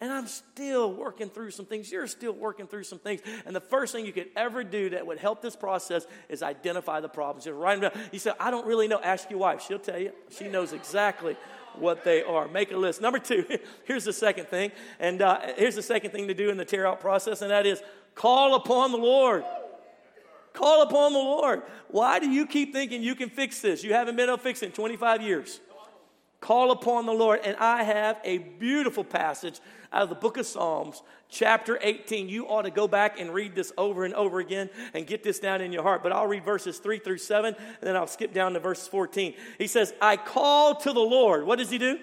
[0.00, 1.90] And I'm still working through some things.
[1.90, 3.22] You're still working through some things.
[3.46, 7.00] And the first thing you could ever do that would help this process is identify
[7.00, 7.44] the problems.
[7.44, 8.02] Just write them down.
[8.12, 9.00] You say, I don't really know.
[9.02, 9.62] Ask your wife.
[9.66, 10.12] She'll tell you.
[10.30, 11.36] She knows exactly
[11.78, 12.48] what they are.
[12.48, 13.00] Make a list.
[13.00, 13.44] Number two,
[13.84, 14.72] here's the second thing.
[14.98, 17.66] And uh, here's the second thing to do in the tear out process, and that
[17.66, 17.82] is
[18.14, 19.44] call upon the Lord.
[20.52, 21.62] Call upon the Lord.
[21.88, 23.82] Why do you keep thinking you can fix this?
[23.82, 25.60] You haven't been able to fix it in 25 years.
[26.44, 27.40] Call upon the Lord.
[27.42, 32.28] And I have a beautiful passage out of the book of Psalms, chapter 18.
[32.28, 35.38] You ought to go back and read this over and over again and get this
[35.38, 36.02] down in your heart.
[36.02, 39.32] But I'll read verses 3 through 7, and then I'll skip down to verse 14.
[39.56, 41.46] He says, I call to the Lord.
[41.46, 41.98] What does he do?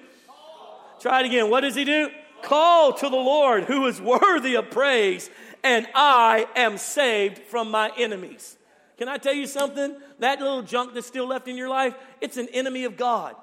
[1.00, 1.52] Try it again.
[1.52, 2.10] What does he do?
[2.42, 5.30] Call to the Lord who is worthy of praise,
[5.64, 8.58] and I am saved from my enemies.
[8.98, 9.96] Can I tell you something?
[10.18, 13.36] That little junk that's still left in your life, it's an enemy of God.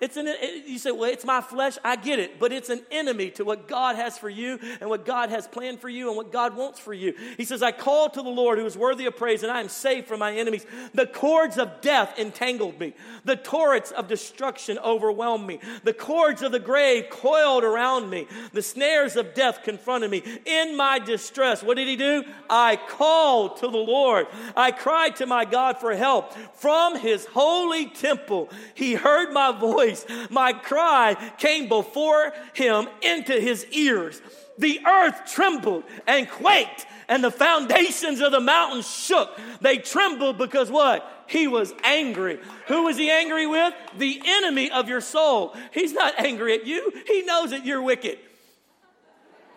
[0.00, 1.78] It's an, it, you say, well, it's my flesh.
[1.84, 2.40] I get it.
[2.40, 5.80] But it's an enemy to what God has for you and what God has planned
[5.80, 7.14] for you and what God wants for you.
[7.36, 9.68] He says, I call to the Lord who is worthy of praise and I am
[9.68, 10.66] saved from my enemies.
[10.94, 12.94] The cords of death entangled me.
[13.24, 15.60] The torrents of destruction overwhelmed me.
[15.84, 18.26] The cords of the grave coiled around me.
[18.52, 20.22] The snares of death confronted me.
[20.44, 22.24] In my distress, what did he do?
[22.50, 24.26] I called to the Lord.
[24.56, 26.34] I cried to my God for help.
[26.56, 30.06] From his holy temple, he heard my voice voice.
[30.30, 34.20] My cry came before him into his ears.
[34.58, 39.36] The earth trembled and quaked, and the foundations of the mountains shook.
[39.60, 41.10] They trembled because what?
[41.26, 42.38] He was angry.
[42.68, 43.74] Who was he angry with?
[43.98, 45.56] The enemy of your soul.
[45.72, 48.18] He's not angry at you, he knows that you're wicked.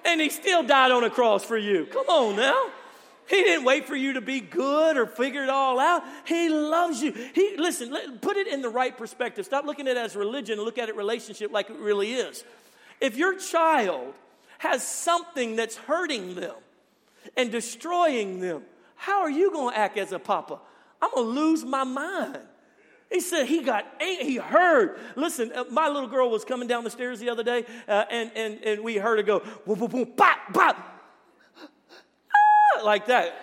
[0.05, 1.85] And he still died on a cross for you.
[1.85, 2.67] Come on now.
[3.27, 6.03] He didn't wait for you to be good or figure it all out.
[6.25, 7.11] He loves you.
[7.11, 9.45] He listen, put it in the right perspective.
[9.45, 12.45] Stop looking at it as religion and look at it relationship like it really is.
[13.01, 14.13] If your child
[14.59, 16.55] has something that's hurting them
[17.35, 18.63] and destroying them,
[18.95, 20.59] how are you going to act as a papa?
[21.01, 22.39] I'm going to lose my mind.
[23.11, 24.99] He said he got, he heard.
[25.15, 28.31] Listen, uh, my little girl was coming down the stairs the other day, uh, and,
[28.35, 30.53] and, and we heard her go, boom, boom, boom, bop,
[32.75, 33.41] bop like that.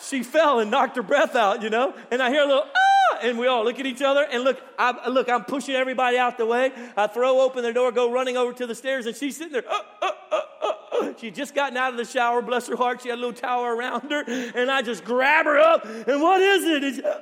[0.00, 3.18] She fell and knocked her breath out, you know, and I hear a little, ah,
[3.22, 6.38] and we all look at each other and look, I, look, I'm pushing everybody out
[6.38, 6.72] the way.
[6.96, 9.70] I throw open the door, go running over to the stairs, and she's sitting there,
[9.70, 11.12] uh uh, uh, uh, uh.
[11.18, 13.02] She just gotten out of the shower, bless her heart.
[13.02, 16.40] She had a little towel around her, and I just grab her up, and what
[16.40, 17.04] is it?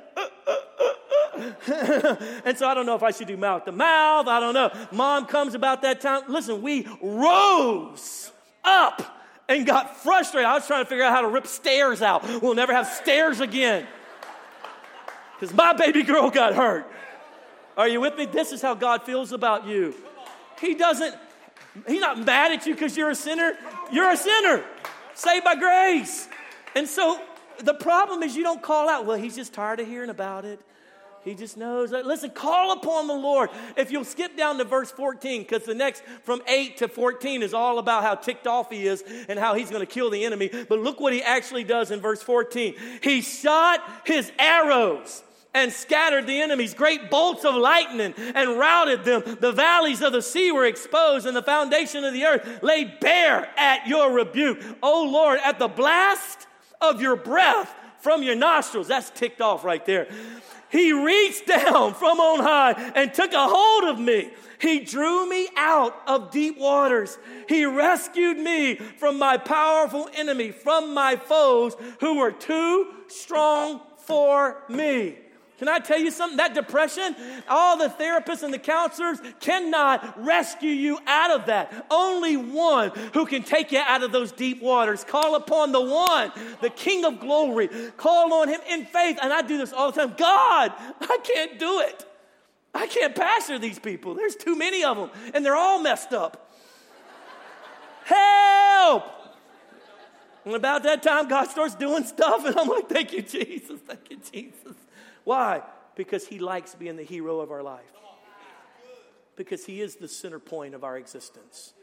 [2.45, 4.27] And so I don't know if I should do mouth to mouth.
[4.27, 4.71] I don't know.
[4.91, 6.23] Mom comes about that time.
[6.27, 8.31] Listen, we rose
[8.63, 9.01] up
[9.47, 10.47] and got frustrated.
[10.47, 12.23] I was trying to figure out how to rip stairs out.
[12.41, 13.87] We'll never have stairs again.
[15.39, 16.87] Because my baby girl got hurt.
[17.77, 18.25] Are you with me?
[18.25, 19.95] This is how God feels about you.
[20.59, 21.15] He doesn't,
[21.87, 23.53] He's not mad at you because you're a sinner.
[23.91, 24.63] You're a sinner,
[25.13, 26.27] saved by grace.
[26.75, 27.19] And so
[27.59, 30.59] the problem is you don't call out, well, he's just tired of hearing about it.
[31.23, 31.91] He just knows.
[31.91, 33.49] Listen, call upon the Lord.
[33.77, 37.53] If you'll skip down to verse 14, because the next from 8 to 14 is
[37.53, 40.49] all about how ticked off he is and how he's going to kill the enemy.
[40.49, 42.75] But look what he actually does in verse 14.
[43.03, 49.21] He shot his arrows and scattered the enemies, great bolts of lightning, and routed them.
[49.39, 53.49] The valleys of the sea were exposed, and the foundation of the earth laid bare
[53.57, 54.63] at your rebuke.
[54.81, 56.47] O Lord, at the blast
[56.79, 58.87] of your breath from your nostrils.
[58.87, 60.07] That's ticked off right there.
[60.71, 64.31] He reached down from on high and took a hold of me.
[64.59, 67.17] He drew me out of deep waters.
[67.49, 74.63] He rescued me from my powerful enemy, from my foes who were too strong for
[74.69, 75.17] me.
[75.61, 76.37] Can I tell you something?
[76.37, 77.15] That depression,
[77.47, 81.85] all the therapists and the counselors cannot rescue you out of that.
[81.91, 85.03] Only one who can take you out of those deep waters.
[85.03, 87.69] Call upon the one, the King of glory.
[87.95, 89.19] Call on him in faith.
[89.21, 90.15] And I do this all the time.
[90.17, 92.07] God, I can't do it.
[92.73, 94.15] I can't pastor these people.
[94.15, 96.55] There's too many of them, and they're all messed up.
[98.05, 99.03] Help!
[100.43, 103.79] And about that time, God starts doing stuff, and I'm like, thank you, Jesus.
[103.85, 104.75] Thank you, Jesus.
[105.23, 105.61] Why?
[105.95, 107.91] Because He likes being the hero of our life.
[109.35, 111.73] Because He is the center point of our existence.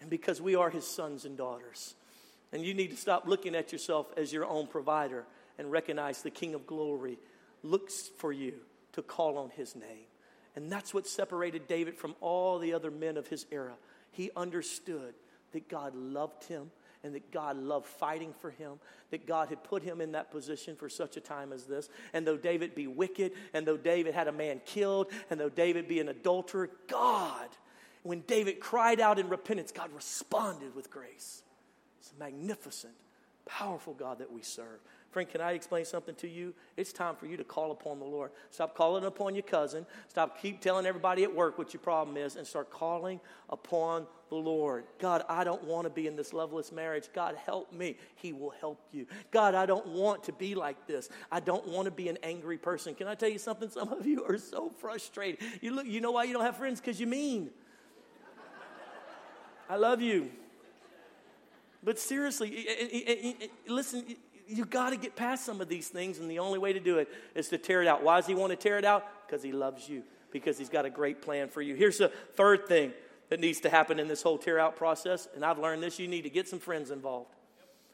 [0.00, 1.94] And because we are His sons and daughters.
[2.52, 5.24] And you need to stop looking at yourself as your own provider
[5.58, 7.18] and recognize the King of glory
[7.62, 8.54] looks for you
[8.92, 10.06] to call on His name.
[10.56, 13.74] And that's what separated David from all the other men of his era.
[14.12, 15.14] He understood
[15.52, 16.70] that God loved him
[17.02, 18.72] and that God loved fighting for him,
[19.10, 21.88] that God had put him in that position for such a time as this.
[22.12, 25.88] And though David be wicked, and though David had a man killed, and though David
[25.88, 27.48] be an adulterer, God,
[28.02, 31.42] when David cried out in repentance, God responded with grace.
[32.00, 32.94] It's a magnificent
[33.50, 34.78] Powerful God that we serve.
[35.10, 36.54] Friend, can I explain something to you?
[36.76, 38.30] It's time for you to call upon the Lord.
[38.50, 39.84] Stop calling upon your cousin.
[40.08, 44.36] Stop keep telling everybody at work what your problem is and start calling upon the
[44.36, 44.84] Lord.
[45.00, 47.08] God, I don't want to be in this loveless marriage.
[47.12, 47.96] God, help me.
[48.14, 49.06] He will help you.
[49.32, 51.08] God, I don't want to be like this.
[51.32, 52.94] I don't want to be an angry person.
[52.94, 53.68] Can I tell you something?
[53.68, 55.40] Some of you are so frustrated.
[55.60, 56.80] You look, you know why you don't have friends?
[56.80, 57.50] Because you're mean.
[59.68, 60.30] I love you.
[61.82, 62.66] But seriously,
[63.66, 64.04] listen,
[64.50, 66.98] you got to get past some of these things, and the only way to do
[66.98, 68.02] it is to tear it out.
[68.02, 69.06] Why does he want to tear it out?
[69.26, 71.74] Because he loves you, because he's got a great plan for you.
[71.74, 72.92] Here's the third thing
[73.28, 76.08] that needs to happen in this whole tear out process, and I've learned this you
[76.08, 77.30] need to get some friends involved.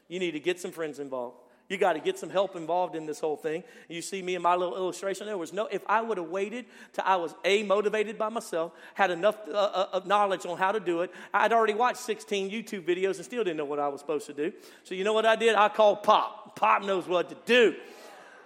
[0.07, 1.37] You need to get some friends involved.
[1.69, 3.63] You got to get some help involved in this whole thing.
[3.89, 5.27] You see me in my little illustration.
[5.27, 8.71] There was no, if I would have waited till I was A, motivated by myself,
[8.93, 12.85] had enough uh, uh, knowledge on how to do it, I'd already watched 16 YouTube
[12.85, 14.53] videos and still didn't know what I was supposed to do.
[14.85, 15.55] So you know what I did?
[15.55, 16.55] I called Pop.
[16.55, 17.75] Pop knows what to do.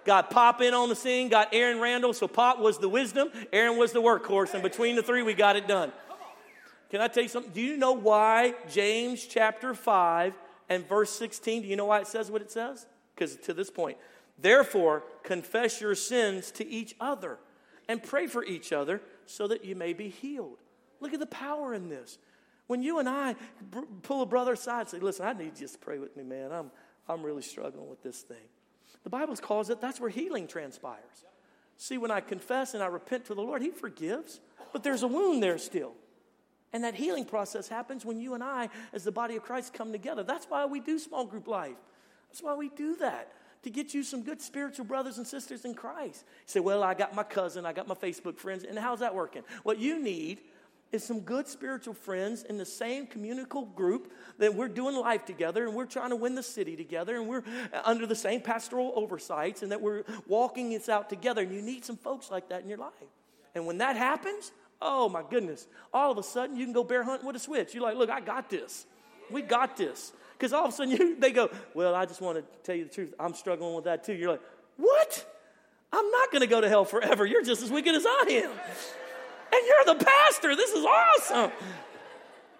[0.04, 2.12] Got Pop in on the scene, got Aaron Randall.
[2.12, 5.54] So Pop was the wisdom, Aaron was the workhorse, and between the three, we got
[5.54, 5.92] it done.
[6.90, 7.52] Can I tell you something?
[7.52, 10.34] Do you know why James chapter 5
[10.68, 12.86] and verse 16, do you know why it says what it says?
[13.22, 13.98] Because to this point,
[14.36, 17.38] therefore, confess your sins to each other
[17.88, 20.58] and pray for each other so that you may be healed.
[20.98, 22.18] Look at the power in this.
[22.66, 23.36] When you and I
[24.02, 26.50] pull a brother aside and say, Listen, I need you to pray with me, man.
[26.50, 26.72] I'm,
[27.08, 28.48] I'm really struggling with this thing.
[29.04, 31.24] The Bible calls it that's where healing transpires.
[31.76, 34.40] See, when I confess and I repent to the Lord, He forgives,
[34.72, 35.92] but there's a wound there still.
[36.72, 39.92] And that healing process happens when you and I, as the body of Christ, come
[39.92, 40.24] together.
[40.24, 41.76] That's why we do small group life.
[42.32, 43.30] That's why we do that,
[43.62, 46.24] to get you some good spiritual brothers and sisters in Christ.
[46.26, 49.14] You say, Well, I got my cousin, I got my Facebook friends, and how's that
[49.14, 49.42] working?
[49.64, 50.40] What you need
[50.92, 55.66] is some good spiritual friends in the same communical group that we're doing life together
[55.66, 57.44] and we're trying to win the city together and we're
[57.84, 61.42] under the same pastoral oversights and that we're walking this out together.
[61.42, 62.92] And you need some folks like that in your life.
[63.54, 64.52] And when that happens,
[64.82, 67.74] oh my goodness, all of a sudden you can go bear hunting with a switch.
[67.74, 68.86] You're like, look, I got this.
[69.30, 70.12] We got this.
[70.42, 72.82] Because all of a sudden you, they go, Well, I just want to tell you
[72.82, 73.14] the truth.
[73.20, 74.12] I'm struggling with that too.
[74.12, 74.42] You're like,
[74.76, 75.24] What?
[75.92, 77.24] I'm not going to go to hell forever.
[77.24, 78.50] You're just as wicked as I am.
[78.50, 80.56] And you're the pastor.
[80.56, 81.52] This is awesome.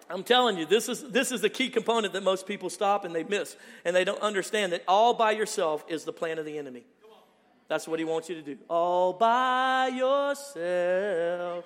[0.09, 3.13] I'm telling you, this is, this is the key component that most people stop and
[3.13, 3.57] they miss.
[3.83, 6.83] And they don't understand that all by yourself is the plan of the enemy.
[7.67, 8.57] That's what he wants you to do.
[8.69, 11.65] All by yourself.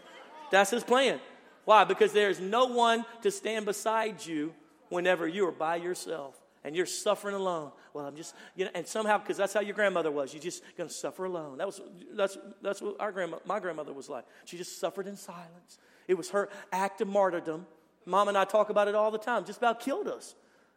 [0.50, 1.20] That's his plan.
[1.66, 1.84] Why?
[1.84, 4.54] Because there's no one to stand beside you
[4.90, 7.72] whenever you are by yourself and you're suffering alone.
[7.94, 10.64] Well, I'm just, you know, and somehow, because that's how your grandmother was, you're just
[10.78, 11.58] going to suffer alone.
[11.58, 11.82] That was,
[12.14, 14.26] that's, that's what our grandma, my grandmother was like.
[14.46, 15.80] She just suffered in silence.
[16.08, 17.66] It was her act of martyrdom.
[18.06, 20.36] Mom and I talk about it all the time, just about killed us.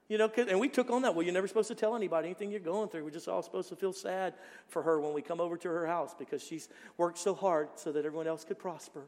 [0.09, 1.15] You know, and we took on that.
[1.15, 3.05] Well, you're never supposed to tell anybody anything you're going through.
[3.05, 4.35] We're just all supposed to feel sad
[4.67, 7.93] for her when we come over to her house because she's worked so hard so
[7.93, 9.07] that everyone else could prosper.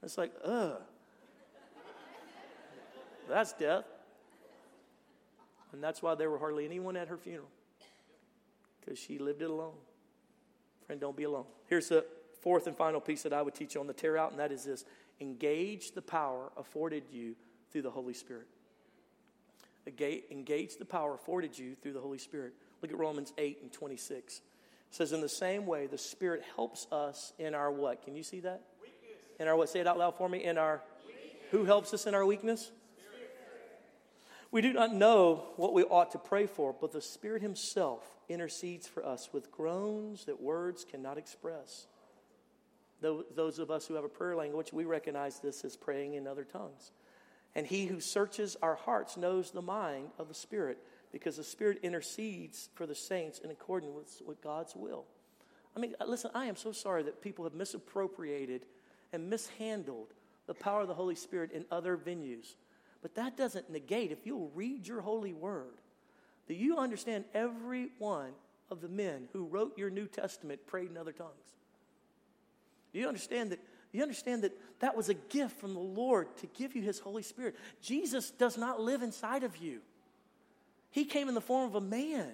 [0.00, 0.80] It's like, ugh.
[3.28, 3.84] That's death.
[5.72, 7.50] And that's why there were hardly anyone at her funeral,
[8.80, 9.74] because she lived it alone.
[10.86, 11.44] Friend, don't be alone.
[11.66, 12.04] Here's the
[12.40, 14.52] fourth and final piece that I would teach you on the tear out, and that
[14.52, 14.84] is this
[15.20, 17.34] engage the power afforded you
[17.70, 18.46] through the Holy Spirit.
[19.86, 22.52] Engage the power afforded you through the Holy Spirit.
[22.82, 24.36] Look at Romans 8 and 26.
[24.36, 24.42] It
[24.90, 28.02] says, In the same way, the Spirit helps us in our what?
[28.02, 28.62] Can you see that?
[28.80, 29.18] Weakness.
[29.40, 29.68] In our what?
[29.68, 30.44] Say it out loud for me.
[30.44, 31.24] In our weakness.
[31.50, 32.70] who helps us in our weakness?
[34.50, 38.86] We do not know what we ought to pray for, but the Spirit Himself intercedes
[38.86, 41.86] for us with groans that words cannot express.
[43.00, 46.44] Those of us who have a prayer language, we recognize this as praying in other
[46.44, 46.92] tongues.
[47.54, 50.78] And He who searches our hearts knows the mind of the Spirit,
[51.12, 55.04] because the Spirit intercedes for the saints in accordance with, God's will.
[55.76, 58.64] I mean, uh, listen, I am so sorry that people have misappropriated
[59.12, 60.12] and mishandled
[60.46, 62.54] the power of the Holy Spirit in other venues.
[63.02, 65.80] But that doesn't negate, if you'll read your holy word,
[66.48, 68.32] that you understand every one
[68.70, 71.56] of the men who wrote your New Testament prayed in other tongues.
[72.92, 73.60] Do you understand that?
[73.92, 77.22] You understand that that was a gift from the Lord to give you His Holy
[77.22, 77.56] Spirit.
[77.80, 79.80] Jesus does not live inside of you.
[80.90, 82.32] He came in the form of a man.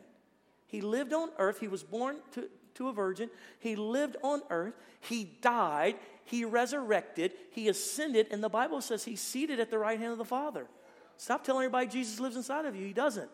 [0.66, 1.60] He lived on earth.
[1.60, 3.30] He was born to, to a virgin.
[3.60, 4.74] He lived on earth.
[5.00, 5.96] He died.
[6.24, 7.32] He resurrected.
[7.50, 8.28] He ascended.
[8.30, 10.66] And the Bible says he's seated at the right hand of the Father.
[11.16, 12.86] Stop telling everybody Jesus lives inside of you.
[12.86, 13.30] He doesn't.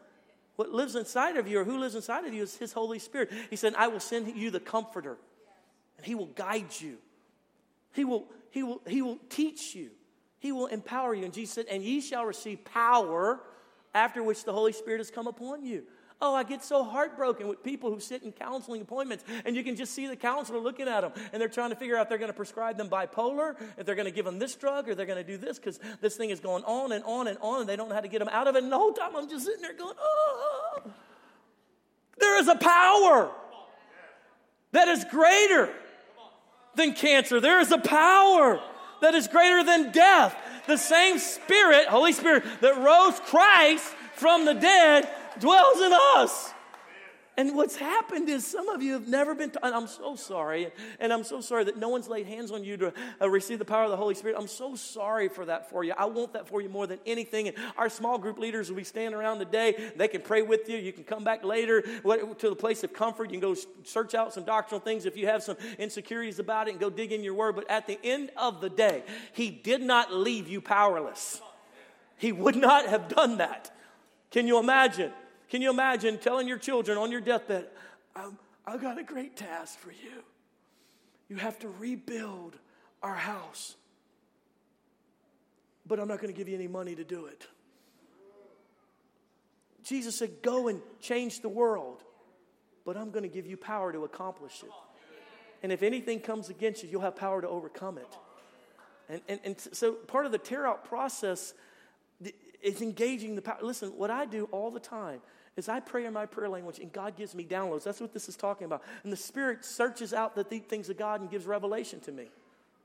[0.57, 3.31] What lives inside of you or who lives inside of you is his Holy Spirit.
[3.49, 5.17] He said, I will send you the comforter,
[5.97, 6.99] and he will guide you.
[7.95, 9.91] He will, he will, he will teach you.
[10.39, 11.25] He will empower you.
[11.25, 13.41] And Jesus said, And ye shall receive power
[13.95, 15.85] after which the Holy Spirit has come upon you.
[16.23, 19.75] Oh, I get so heartbroken with people who sit in counseling appointments, and you can
[19.75, 22.31] just see the counselor looking at them, and they're trying to figure out they're going
[22.31, 25.25] to prescribe them bipolar, if they're going to give them this drug, or they're going
[25.25, 27.77] to do this, because this thing is going on and on and on, and they
[27.77, 28.63] don't know how to get them out of it.
[28.63, 30.83] And the whole time I'm just sitting there going, oh,
[32.19, 33.31] there is a power
[34.73, 35.73] that is greater
[36.75, 37.41] than cancer.
[37.41, 38.61] There is a power
[39.01, 40.37] that is greater than death.
[40.67, 45.09] The same Spirit, Holy Spirit, that rose Christ from the dead
[45.39, 46.53] dwells in us.
[47.37, 51.25] And what's happened is some of you have never been, I'm so sorry, and I'm
[51.25, 53.91] so sorry that no one's laid hands on you to uh, receive the power of
[53.91, 54.37] the Holy Spirit.
[54.39, 55.95] I'm so sorry for that for you.
[55.97, 57.49] I want that for you more than anything.
[57.49, 59.93] And our small group leaders will be standing around today.
[59.97, 60.77] They can pray with you.
[60.77, 63.31] You can come back later to the place of comfort.
[63.31, 66.73] You can go search out some doctrinal things if you have some insecurities about it
[66.73, 67.55] and go dig in your word.
[67.55, 69.03] But at the end of the day,
[69.33, 71.41] He did not leave you powerless.
[72.19, 73.71] He would not have done that.
[74.31, 75.13] Can you imagine?
[75.49, 77.67] Can you imagine telling your children on your deathbed,
[78.15, 80.23] um, I've got a great task for you.
[81.29, 82.57] You have to rebuild
[83.03, 83.77] our house.
[85.87, 87.47] But I'm not going to give you any money to do it.
[89.83, 92.05] Jesus said, Go and change the world,
[92.85, 94.71] but I'm going to give you power to accomplish it.
[95.63, 98.17] And if anything comes against you, you'll have power to overcome it.
[99.09, 101.55] And, and, and so part of the tear out process
[102.63, 103.59] is engaging the power.
[103.63, 105.21] Listen, what I do all the time
[105.57, 107.85] is I pray in my prayer language and God gives me downloads.
[107.85, 108.83] That's what this is talking about.
[109.03, 112.29] And the Spirit searches out the deep things of God and gives revelation to me.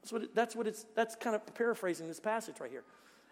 [0.02, 2.84] That's what, it, that's what it's, that's kind of paraphrasing this passage right here.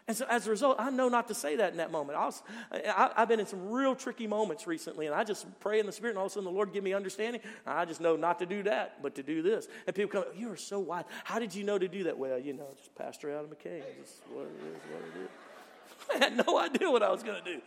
[0.06, 2.18] And so as a result, I know not to say that in that moment.
[2.18, 5.80] I was, I, have been in some real tricky moments recently, and I just pray
[5.80, 7.41] in the Spirit, and all of a sudden the Lord give me understanding.
[7.66, 9.68] I just know not to do that, but to do this.
[9.88, 11.06] And people come, you are so wise.
[11.24, 12.18] How did you know to do that?
[12.18, 13.82] Well, you know, just Pastor Adam McCain.
[14.01, 15.30] Just what it is, what it is.
[16.14, 17.62] I had no idea what I was going to do.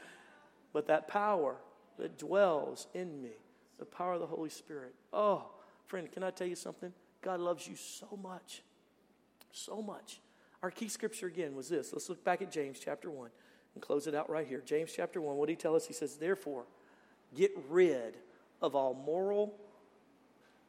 [0.73, 1.57] But that power
[1.99, 3.31] that dwells in me,
[3.79, 4.95] the power of the Holy Spirit.
[5.13, 5.47] Oh,
[5.87, 6.93] friend, can I tell you something?
[7.23, 8.63] God loves you so much.
[9.53, 10.21] So much.
[10.63, 11.93] Our key scripture again was this.
[11.93, 13.31] Let's look back at James chapter 1
[13.75, 14.63] and close it out right here.
[14.65, 15.87] James chapter 1, what did he tell us?
[15.87, 16.65] He says, Therefore,
[17.35, 18.17] get rid
[18.63, 19.55] of all moral,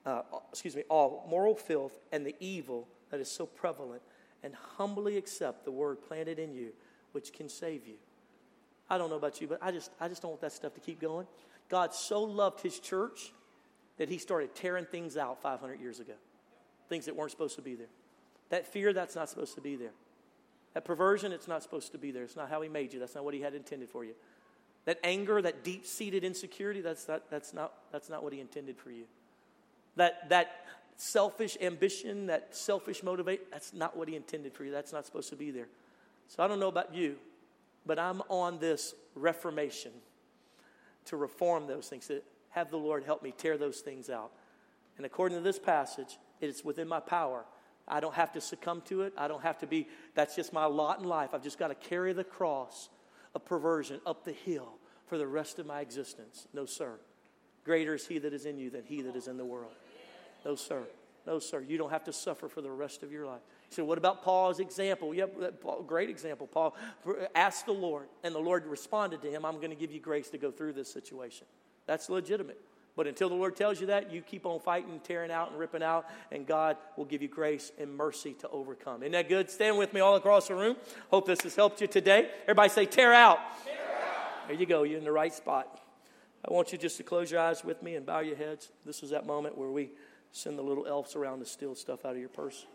[0.05, 4.01] uh, excuse me, all moral filth and the evil that is so prevalent,
[4.43, 6.72] and humbly accept the word planted in you
[7.18, 7.95] which can save you.
[8.91, 10.80] I don't know about you, but I just, I just don't want that stuff to
[10.80, 11.26] keep going.
[11.68, 13.34] God so loved his church
[13.97, 16.13] that he started tearing things out 500 years ago,
[16.89, 17.88] things that weren't supposed to be there.
[18.49, 19.93] That fear, that's not supposed to be there.
[20.76, 22.22] That perversion, it's not supposed to be there.
[22.22, 22.99] It's not how he made you.
[22.99, 24.13] That's not what he had intended for you.
[24.86, 28.78] That anger, that deep seated insecurity, that's not, that's, not, that's not what he intended
[28.78, 29.05] for you.
[29.95, 34.72] That, that selfish ambition, that selfish motivate, that's not what he intended for you.
[34.72, 35.68] That's not supposed to be there.
[36.28, 37.15] So I don't know about you,
[37.86, 39.91] but I'm on this reformation
[41.05, 44.32] to reform those things, to have the Lord help me tear those things out.
[44.97, 47.45] And according to this passage, it's within my power.
[47.88, 49.13] I don't have to succumb to it.
[49.17, 51.30] I don't have to be, that's just my lot in life.
[51.34, 52.89] I've just got to carry the cross
[53.34, 54.73] of perversion up the hill
[55.05, 56.47] for the rest of my existence.
[56.53, 56.95] No, sir.
[57.63, 59.71] Greater is he that is in you than he that is in the world.
[60.43, 60.84] No, sir.
[61.25, 61.61] No, sir.
[61.61, 63.41] You don't have to suffer for the rest of your life.
[63.70, 65.13] So, what about Paul's example?
[65.13, 66.47] Yep, great example.
[66.47, 66.76] Paul
[67.36, 70.30] asked the Lord, and the Lord responded to him, I'm going to give you grace
[70.30, 71.45] to go through this situation.
[71.86, 72.59] That's legitimate.
[72.95, 75.84] But until the Lord tells you that, you keep on fighting, tearing out, and ripping
[75.84, 79.03] out, and God will give you grace and mercy to overcome.
[79.03, 79.51] Isn't that good?
[79.51, 80.78] Stand with me all across the room.
[81.11, 82.32] Hope this has helped you today.
[82.43, 83.38] Everybody say, tear out.
[83.63, 84.47] Tear out.
[84.47, 84.82] There you go.
[84.82, 85.80] You're in the right spot.
[86.43, 88.72] I want you just to close your eyes with me and bow your heads.
[88.84, 89.91] This is that moment where we
[90.32, 92.65] send the little elves around to steal stuff out of your purse.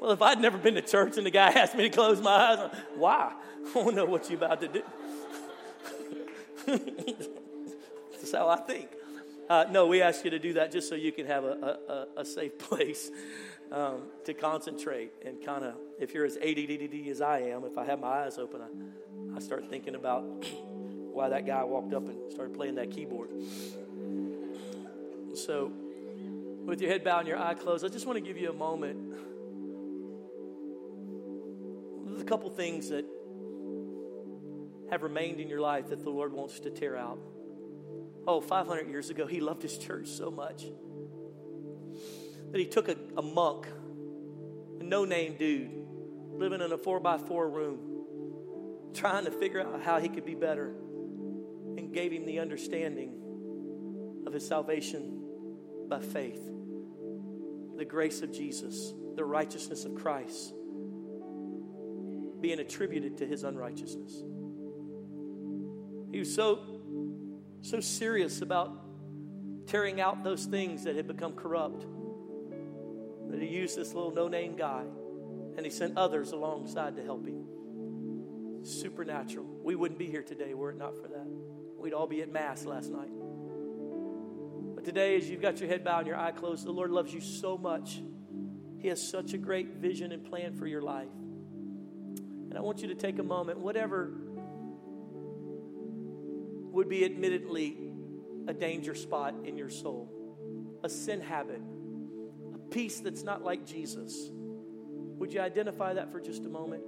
[0.00, 2.30] Well, if I'd never been to church and the guy asked me to close my
[2.30, 3.34] eyes, why?
[3.70, 4.82] I don't know what you're about to do.
[8.12, 8.88] That's how I think.
[9.48, 12.20] Uh, no, we ask you to do that just so you can have a, a,
[12.20, 13.10] a safe place
[13.70, 17.84] um, to concentrate and kind of, if you're as ADD as I am, if I
[17.84, 20.22] have my eyes open, I, I start thinking about
[21.12, 23.30] why that guy walked up and started playing that keyboard.
[25.34, 25.72] So,
[26.64, 28.54] with your head bowed and your eye closed, I just want to give you a
[28.54, 28.98] moment
[32.20, 33.04] a couple things that
[34.90, 37.18] have remained in your life that the Lord wants to tear out.
[38.26, 40.64] Oh, 500 years ago, He loved His church so much
[42.50, 43.66] that He took a, a monk,
[44.80, 45.70] a no name dude,
[46.32, 47.78] living in a four by four room,
[48.94, 50.74] trying to figure out how he could be better,
[51.76, 53.14] and gave him the understanding
[54.26, 55.22] of his salvation
[55.88, 56.40] by faith
[57.80, 60.52] the grace of Jesus, the righteousness of Christ,
[62.40, 64.22] being attributed to his unrighteousness.
[66.10, 66.80] He was so,
[67.62, 71.86] so serious about tearing out those things that had become corrupt
[73.28, 74.82] that he used this little no name guy
[75.56, 77.44] and he sent others alongside to help him.
[78.62, 79.46] Supernatural.
[79.62, 81.26] We wouldn't be here today were it not for that.
[81.78, 83.10] We'd all be at Mass last night.
[84.74, 87.12] But today, as you've got your head bowed and your eye closed, the Lord loves
[87.12, 88.02] you so much.
[88.78, 91.08] He has such a great vision and plan for your life.
[92.50, 94.12] And I want you to take a moment, whatever
[96.72, 97.76] would be admittedly
[98.48, 100.10] a danger spot in your soul,
[100.82, 101.60] a sin habit,
[102.54, 104.30] a peace that's not like Jesus.
[104.32, 106.82] Would you identify that for just a moment?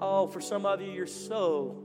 [0.00, 1.82] Oh, for some of you, you're so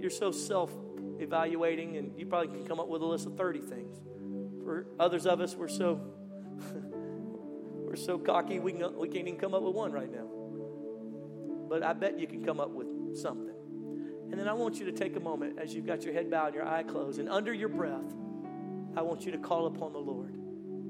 [0.00, 0.70] you're so self
[1.18, 4.00] evaluating, and you probably can come up with a list of 30 things.
[4.64, 6.00] For others of us, we're so
[7.74, 10.43] we're so cocky we, can, we can't even come up with one right now.
[11.68, 13.54] But I bet you can come up with something.
[14.30, 16.46] And then I want you to take a moment as you've got your head bowed
[16.46, 18.14] and your eye closed, and under your breath,
[18.96, 20.36] I want you to call upon the Lord.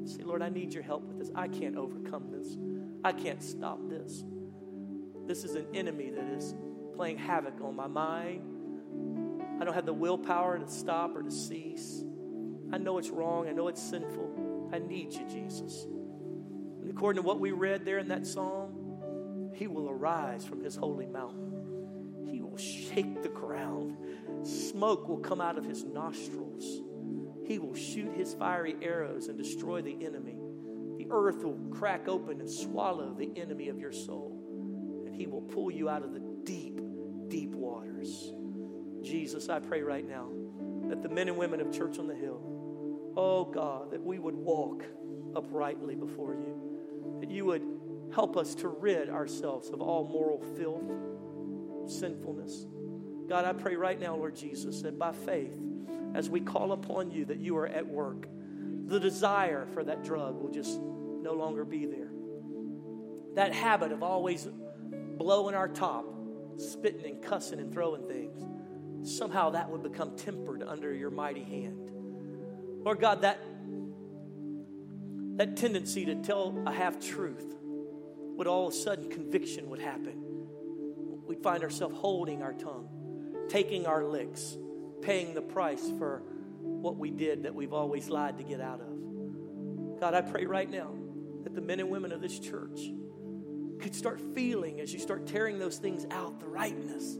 [0.04, 1.30] Say, Lord, I need your help with this.
[1.34, 2.56] I can't overcome this.
[3.04, 4.24] I can't stop this.
[5.26, 6.54] This is an enemy that is
[6.94, 8.42] playing havoc on my mind.
[9.60, 12.04] I don't have the willpower to stop or to cease.
[12.72, 13.48] I know it's wrong.
[13.48, 14.70] I know it's sinful.
[14.72, 15.84] I need you, Jesus.
[15.84, 18.63] And according to what we read there in that psalm,
[19.54, 21.52] he will arise from his holy mountain.
[22.30, 23.96] He will shake the ground.
[24.42, 26.82] Smoke will come out of his nostrils.
[27.46, 30.36] He will shoot his fiery arrows and destroy the enemy.
[30.98, 35.04] The earth will crack open and swallow the enemy of your soul.
[35.06, 36.80] And he will pull you out of the deep,
[37.28, 38.32] deep waters.
[39.02, 40.30] Jesus, I pray right now
[40.88, 42.40] that the men and women of Church on the Hill,
[43.16, 44.84] oh God, that we would walk
[45.36, 47.62] uprightly before you, that you would
[48.14, 52.66] help us to rid ourselves of all moral filth, sinfulness.
[53.28, 55.58] God, I pray right now, Lord Jesus, that by faith,
[56.14, 58.28] as we call upon you, that you are at work.
[58.86, 62.10] The desire for that drug will just no longer be there.
[63.34, 64.46] That habit of always
[65.16, 66.04] blowing our top,
[66.58, 68.44] spitting and cussing and throwing things
[69.04, 71.90] somehow that would become tempered under your mighty hand.
[72.84, 73.38] Lord God, that,
[75.36, 77.54] that tendency to tell a half truth
[78.36, 80.22] would all of a sudden conviction would happen.
[81.26, 82.88] We'd find ourselves holding our tongue,
[83.48, 84.56] taking our licks,
[85.00, 86.22] paying the price for
[86.60, 90.00] what we did that we've always lied to get out of.
[90.00, 90.92] God, I pray right now
[91.44, 92.80] that the men and women of this church
[93.78, 97.18] could start feeling as you start tearing those things out the rightness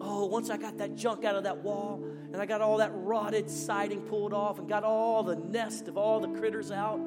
[0.00, 2.02] Oh, once I got that junk out of that wall
[2.32, 5.98] and I got all that rotted siding pulled off and got all the nest of
[5.98, 7.00] all the critters out,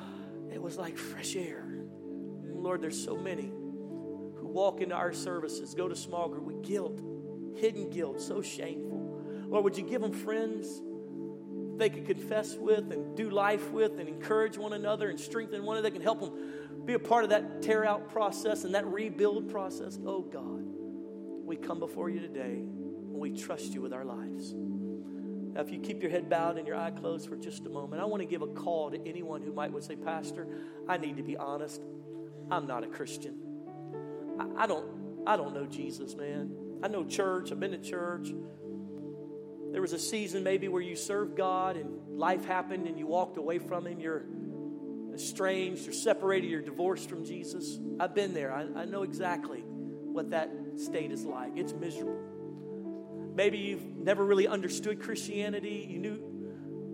[0.52, 1.64] it was like fresh air.
[2.62, 7.00] Lord, there's so many who walk into our services, go to small group with guilt,
[7.56, 9.20] hidden guilt, so shameful.
[9.48, 10.80] Lord, would you give them friends
[11.76, 15.76] they could confess with and do life with and encourage one another and strengthen one
[15.76, 15.90] another?
[15.90, 19.50] That can help them be a part of that tear out process and that rebuild
[19.50, 19.98] process.
[20.04, 20.72] Oh, God
[21.44, 24.54] we come before you today and we trust you with our lives.
[24.54, 28.00] Now, if you keep your head bowed and your eye closed for just a moment,
[28.00, 30.46] I want to give a call to anyone who might would say, Pastor,
[30.88, 31.82] I need to be honest.
[32.50, 33.36] I'm not a Christian.
[34.38, 36.54] I, I don't I don't know Jesus, man.
[36.82, 38.32] I know church, I've been to church.
[39.70, 43.38] There was a season maybe where you served God and life happened and you walked
[43.38, 44.00] away from Him.
[44.00, 44.24] You're
[45.14, 47.78] estranged, you're separated, you're divorced from Jesus.
[48.00, 48.52] I've been there.
[48.52, 51.52] I, I know exactly what that state is like.
[51.56, 52.18] It's miserable.
[53.34, 55.86] Maybe you've never really understood Christianity.
[55.88, 56.31] You knew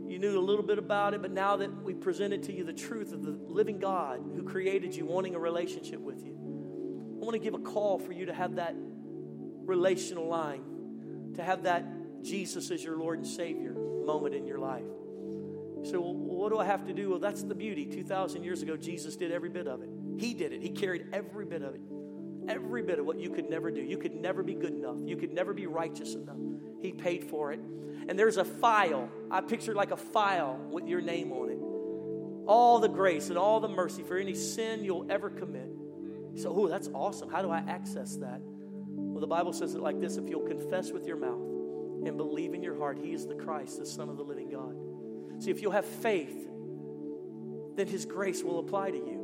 [0.09, 2.73] you knew a little bit about it, but now that we presented to you the
[2.73, 6.33] truth of the living God who created you, wanting a relationship with you,
[7.21, 8.75] I want to give a call for you to have that
[9.65, 14.87] relational line, to have that Jesus as your Lord and Savior moment in your life.
[15.83, 17.11] So, what do I have to do?
[17.11, 17.87] Well, that's the beauty.
[17.87, 19.91] 2,000 years ago, Jesus did every bit of it.
[20.17, 21.81] He did it, He carried every bit of it
[22.49, 23.81] every bit of what you could never do.
[23.81, 24.97] You could never be good enough.
[25.05, 26.37] You could never be righteous enough.
[26.81, 27.61] He paid for it.
[28.09, 29.09] And there's a file.
[29.31, 31.59] I picture like a file with your name on it.
[32.47, 35.69] All the grace and all the mercy for any sin you'll ever commit.
[36.37, 37.31] So, oh, that's awesome.
[37.31, 38.41] How do I access that?
[38.41, 41.43] Well, the Bible says it like this if you'll confess with your mouth
[42.07, 45.43] and believe in your heart, He is the Christ, the Son of the living God.
[45.43, 46.49] See, if you'll have faith,
[47.77, 49.18] then His grace will apply to you.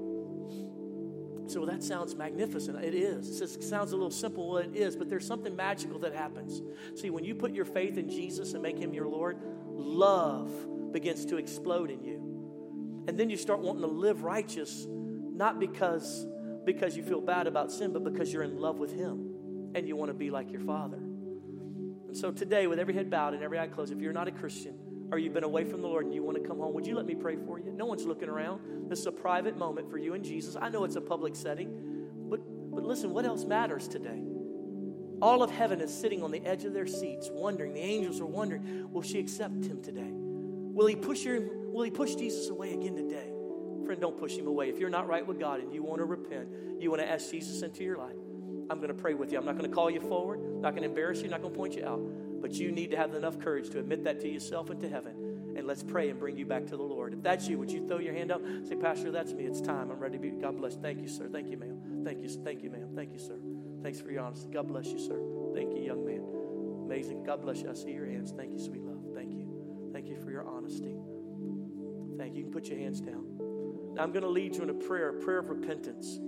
[1.46, 2.82] So that sounds magnificent.
[2.82, 3.40] It is.
[3.40, 4.50] It sounds a little simple.
[4.50, 6.62] Well, it is, but there's something magical that happens.
[6.94, 9.36] See, when you put your faith in Jesus and make him your Lord,
[9.66, 10.50] love
[10.92, 13.04] begins to explode in you.
[13.06, 16.26] And then you start wanting to live righteous, not because,
[16.64, 19.96] because you feel bad about sin, but because you're in love with Him and you
[19.96, 20.96] want to be like your Father.
[20.96, 24.32] And so today, with every head bowed and every eye closed, if you're not a
[24.32, 24.78] Christian
[25.10, 26.96] or you've been away from the Lord and you want to come home, would you
[26.96, 27.72] let me pray for you?
[27.72, 28.88] No one's looking around.
[28.88, 30.56] This is a private moment for you and Jesus.
[30.60, 32.40] I know it's a public setting, but,
[32.74, 34.22] but listen, what else matters today?
[35.22, 37.74] All of heaven is sitting on the edge of their seats, wondering.
[37.74, 40.10] The angels are wondering, will she accept him today?
[40.10, 41.48] Will he push him?
[41.72, 43.30] Will he push Jesus away again today?
[43.86, 44.68] Friend, don't push him away.
[44.68, 46.48] If you're not right with God and you want to repent,
[46.80, 48.16] you want to ask Jesus into your life,
[48.70, 49.38] I'm going to pray with you.
[49.38, 51.58] I'm not going to call you forward, not going to embarrass you, not going to
[51.58, 52.00] point you out.
[52.44, 55.54] But you need to have enough courage to admit that to yourself and to heaven.
[55.56, 57.14] And let's pray and bring you back to the Lord.
[57.14, 58.42] If that's you, would you throw your hand up?
[58.68, 59.44] Say, Pastor, that's me.
[59.44, 59.90] It's time.
[59.90, 60.28] I'm ready to be.
[60.28, 60.76] God bless.
[60.76, 61.26] Thank you, sir.
[61.32, 62.02] Thank you, ma'am.
[62.04, 62.28] Thank you.
[62.28, 62.90] Thank you, ma'am.
[62.94, 63.38] Thank you, sir.
[63.82, 64.50] Thanks for your honesty.
[64.52, 65.18] God bless you, sir.
[65.54, 66.20] Thank you, young man.
[66.84, 67.24] Amazing.
[67.24, 67.70] God bless you.
[67.70, 68.34] I see your hands.
[68.36, 69.00] Thank you, sweet love.
[69.14, 69.88] Thank you.
[69.94, 70.98] Thank you for your honesty.
[72.18, 72.40] Thank you.
[72.40, 73.24] You can put your hands down.
[73.94, 76.18] Now I'm going to lead you in a prayer, a prayer of repentance.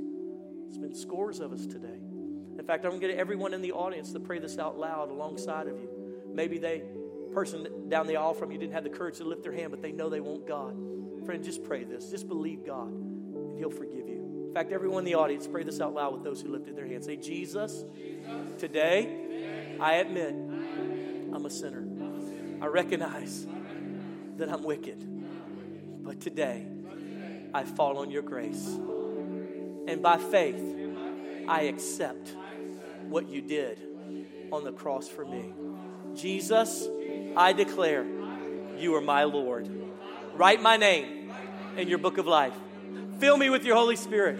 [0.64, 2.00] There's been scores of us today.
[2.58, 5.10] In fact, I'm going to get everyone in the audience to pray this out loud
[5.10, 6.05] alongside of you.
[6.36, 6.82] Maybe they
[7.32, 9.80] person down the aisle from you didn't have the courage to lift their hand, but
[9.80, 10.76] they know they want God.
[11.24, 12.10] Friend, just pray this.
[12.10, 15.80] Just believe God, and He'll forgive you In fact, everyone in the audience, pray this
[15.80, 17.06] out loud with those who lifted their hands.
[17.06, 17.84] Say, Jesus,
[18.58, 20.34] today I admit
[21.34, 21.86] I'm a sinner.
[22.60, 23.46] I recognize
[24.36, 25.04] that I'm wicked.
[26.04, 26.66] But today
[27.54, 28.66] I fall on your grace.
[29.88, 30.62] And by faith,
[31.48, 32.34] I accept
[33.08, 33.80] what you did
[34.52, 35.52] on the cross for me.
[36.16, 36.88] Jesus,
[37.36, 38.04] I declare
[38.78, 39.68] you are my Lord.
[40.34, 41.32] Write my name
[41.76, 42.54] in your book of life.
[43.18, 44.38] Fill me with your Holy Spirit.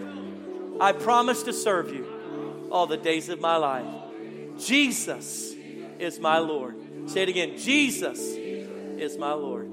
[0.79, 3.85] I promise to serve you all the days of my life.
[4.57, 5.53] Jesus
[5.99, 6.75] is my Lord.
[7.07, 9.71] Say it again Jesus is my Lord.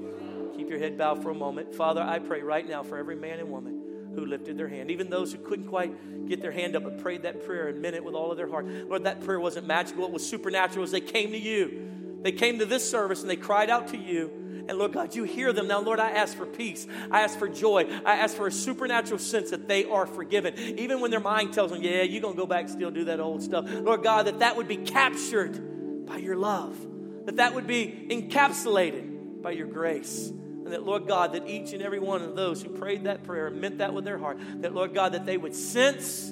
[0.55, 1.75] Keep your head bowed for a moment.
[1.75, 3.74] Father, I pray right now for every man and woman
[4.15, 7.23] who lifted their hand, even those who couldn't quite get their hand up but prayed
[7.23, 8.65] that prayer and meant it with all of their heart.
[8.65, 11.91] Lord, that prayer wasn't magical, it was supernatural as they came to you.
[12.21, 14.31] They came to this service and they cried out to you
[14.67, 15.67] and Lord God, you hear them.
[15.67, 16.87] Now, Lord, I ask for peace.
[17.11, 17.87] I ask for joy.
[18.05, 20.57] I ask for a supernatural sense that they are forgiven.
[20.57, 23.05] Even when their mind tells them, yeah, you're going to go back and still do
[23.05, 23.69] that old stuff.
[23.69, 26.75] Lord God, that that would be captured by your love,
[27.25, 30.31] that that would be encapsulated by your grace.
[30.65, 33.47] And that, Lord God, that each and every one of those who prayed that prayer
[33.47, 36.31] and meant that with their heart, that, Lord God, that they would sense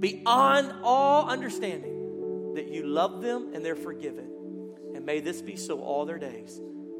[0.00, 4.30] beyond all understanding that you love them and they're forgiven.
[4.94, 6.58] And may this be so all their days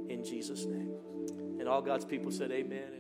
[0.08, 0.92] in Jesus' name.
[1.58, 2.98] And all God's people said, Amen.